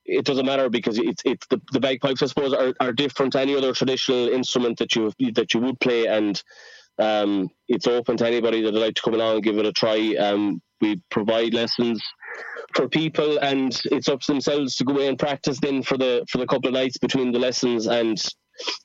it 0.09 0.25
doesn't 0.25 0.45
matter 0.45 0.69
because 0.69 0.97
it's 0.97 1.21
it's 1.25 1.45
the, 1.47 1.61
the 1.71 1.79
bagpipes 1.79 2.21
I 2.21 2.25
suppose 2.25 2.53
are, 2.53 2.73
are 2.79 2.91
different 2.91 3.33
to 3.33 3.39
any 3.39 3.55
other 3.55 3.73
traditional 3.73 4.29
instrument 4.29 4.79
that 4.79 4.95
you 4.95 5.11
that 5.33 5.53
you 5.53 5.59
would 5.61 5.79
play. 5.79 6.07
And 6.07 6.41
um, 6.97 7.49
it's 7.67 7.87
open 7.87 8.17
to 8.17 8.27
anybody 8.27 8.61
that'd 8.61 8.79
like 8.79 8.95
to 8.95 9.01
come 9.01 9.13
along 9.13 9.35
and 9.35 9.43
give 9.43 9.57
it 9.57 9.65
a 9.65 9.71
try. 9.71 10.15
Um, 10.15 10.61
we 10.81 11.01
provide 11.11 11.53
lessons 11.53 12.01
for 12.73 12.87
people 12.87 13.37
and 13.39 13.81
it's 13.85 14.07
up 14.07 14.21
to 14.21 14.31
themselves 14.31 14.75
to 14.75 14.85
go 14.85 14.93
away 14.93 15.07
and 15.07 15.19
practice 15.19 15.59
then 15.59 15.83
for 15.83 15.97
the 15.97 16.25
for 16.29 16.37
the 16.37 16.47
couple 16.47 16.67
of 16.67 16.73
nights 16.73 16.97
between 16.97 17.31
the 17.31 17.39
lessons. 17.39 17.87
And 17.87 18.21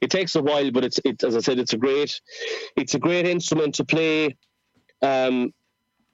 it 0.00 0.10
takes 0.10 0.36
a 0.36 0.42
while 0.42 0.70
but 0.70 0.84
it's 0.84 1.00
it 1.04 1.22
as 1.24 1.36
I 1.36 1.40
said 1.40 1.58
it's 1.58 1.72
a 1.72 1.78
great 1.78 2.20
it's 2.76 2.94
a 2.94 2.98
great 2.98 3.26
instrument 3.26 3.74
to 3.76 3.84
play. 3.84 4.36
Um, 5.02 5.52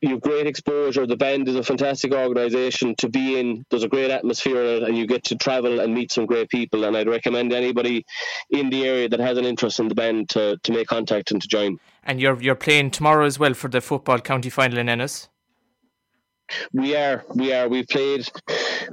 you 0.01 0.11
have 0.11 0.21
great 0.21 0.47
exposure. 0.47 1.07
The 1.07 1.17
band 1.17 1.49
is 1.49 1.57
a 1.57 1.63
fantastic 1.63 2.13
organisation 2.13 2.95
to 2.97 3.09
be 3.09 3.39
in. 3.39 3.65
There's 3.71 3.83
a 3.83 3.89
great 3.89 4.11
atmosphere 4.11 4.85
and 4.85 4.97
you 4.97 5.07
get 5.07 5.25
to 5.25 5.37
travel 5.37 5.81
and 5.81 5.95
meet 5.95 6.13
some 6.13 6.27
great 6.27 6.49
people. 6.49 6.85
And 6.85 6.97
I'd 6.97 7.09
recommend 7.09 7.53
anybody 7.53 8.05
in 8.51 8.71
the 8.71 8.87
area 8.87 9.09
that 9.09 9.21
has 9.21 9.39
an 9.39 9.45
interest 9.45 9.81
in 9.81 9.89
the 9.89 9.95
band 9.95 10.31
to, 10.31 10.59
to 10.63 10.73
make 10.73 10.87
contact 10.87 11.31
and 11.31 11.43
to 11.43 11.49
join. 11.49 11.79
And 12.05 12.21
you're 12.21 12.41
you're 12.41 12.55
playing 12.55 12.93
tomorrow 12.93 13.27
as 13.27 13.39
well 13.39 13.55
for 13.55 13.69
the 13.69 13.81
football 13.81 14.21
county 14.21 14.51
final 14.51 14.79
in 14.79 14.89
Ennis. 14.89 15.29
We 16.73 16.97
are, 16.97 17.25
we 17.35 17.53
are. 17.53 17.69
We've 17.69 17.87
played, 17.87 18.29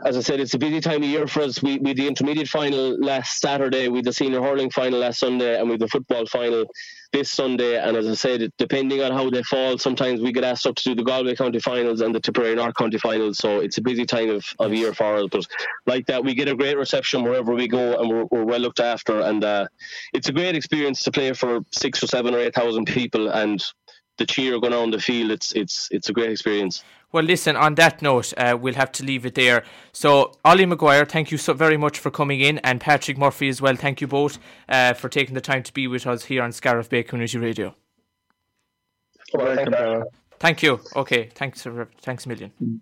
as 0.06 0.18
I 0.18 0.22
said, 0.22 0.40
it's 0.40 0.54
a 0.54 0.60
busy 0.60 0.80
time 0.82 1.04
of 1.04 1.10
year 1.10 1.28
for 1.28 1.42
us. 1.42 1.62
We 1.62 1.78
we 1.80 1.94
the 1.94 2.08
intermediate 2.08 2.48
final 2.48 2.98
last 3.00 3.40
Saturday, 3.40 3.88
we 3.88 4.02
the 4.02 4.14
senior 4.14 4.42
hurling 4.42 4.70
final 4.70 5.00
last 5.00 5.20
Sunday, 5.20 5.60
and 5.60 5.70
we 5.70 5.78
the 5.78 5.88
football 5.88 6.26
final 6.26 6.66
this 7.12 7.32
Sunday. 7.32 7.78
And 7.80 7.96
as 7.96 8.08
I 8.08 8.14
said, 8.14 8.52
depending 8.58 9.02
on 9.02 9.12
how 9.12 9.30
they 9.30 9.44
fall, 9.44 9.78
sometimes 9.78 10.22
we 10.22 10.32
get 10.32 10.44
asked 10.44 10.68
up 10.68 10.76
to 10.76 10.84
do 10.84 10.96
the 10.96 11.04
Galway 11.04 11.36
County 11.36 11.60
finals 11.60 12.02
and 12.02 12.14
the 12.14 12.20
Tipperary 12.20 12.56
North 12.56 12.76
County 12.76 12.98
finals. 12.98 13.38
So 13.38 13.60
it's 13.60 13.78
a 13.78 13.82
busy 13.82 14.06
time 14.06 14.30
of, 14.30 14.46
of 14.60 14.74
year 14.74 14.94
for 14.94 15.18
us. 15.18 15.28
But 15.32 15.48
like 15.86 16.06
that, 16.08 16.24
we 16.24 16.34
get 16.34 16.50
a 16.50 16.56
great 16.56 16.78
reception 16.78 17.24
wherever 17.24 17.54
we 17.54 17.68
go 17.68 18.00
and 18.00 18.10
we're, 18.10 18.26
we're 18.26 18.46
well 18.46 18.60
looked 18.60 18.80
after. 18.80 19.22
And 19.22 19.44
uh, 19.44 19.68
it's 20.14 20.30
a 20.30 20.34
great 20.34 20.56
experience 20.56 21.04
to 21.04 21.12
play 21.12 21.34
for 21.34 21.62
six 21.72 22.04
or 22.04 22.08
seven 22.08 22.34
or 22.34 22.40
8,000 22.40 22.86
people 22.86 23.30
and 23.30 23.64
the 24.18 24.26
cheer 24.26 24.60
going 24.60 24.74
on 24.74 24.92
the 24.92 25.00
field. 25.00 25.32
It's, 25.32 25.52
it's, 25.54 25.90
it's 25.92 26.10
a 26.10 26.14
great 26.14 26.32
experience. 26.32 26.84
Well, 27.12 27.24
listen, 27.24 27.56
on 27.56 27.76
that 27.76 28.02
note, 28.02 28.34
uh, 28.38 28.58
we'll 28.60 28.74
have 28.74 28.92
to 28.94 29.04
leave 29.04 29.26
it 29.26 29.36
there. 29.36 29.64
So, 29.94 30.34
Ollie 30.44 30.66
Maguire, 30.66 31.06
thank 31.06 31.32
you 31.32 31.38
so 31.38 31.54
very 31.54 31.78
much 31.78 32.00
for 32.00 32.12
coming 32.12 32.42
in, 32.42 32.58
and 32.60 32.82
Patrick 32.82 33.18
Murphy 33.18 33.48
as 33.48 33.62
well. 33.62 33.76
Thank 33.76 34.02
you 34.02 34.08
both 34.08 34.40
uh, 34.68 34.94
for 34.94 35.08
taking 35.08 35.34
the 35.34 35.42
time 35.42 35.64
to 35.64 35.74
be 35.74 35.88
with 35.88 36.06
us 36.06 36.26
here 36.26 36.44
on 36.44 36.52
Scariff 36.52 36.90
Bay 36.90 37.04
Community 37.04 37.38
Radio. 37.38 37.76
Well, 39.34 39.56
thank, 39.56 39.70
you. 39.70 40.06
thank 40.40 40.64
you. 40.64 40.80
Okay, 40.96 41.30
thanks, 41.34 41.66
thanks 42.02 42.26
a 42.26 42.30
million. 42.30 42.82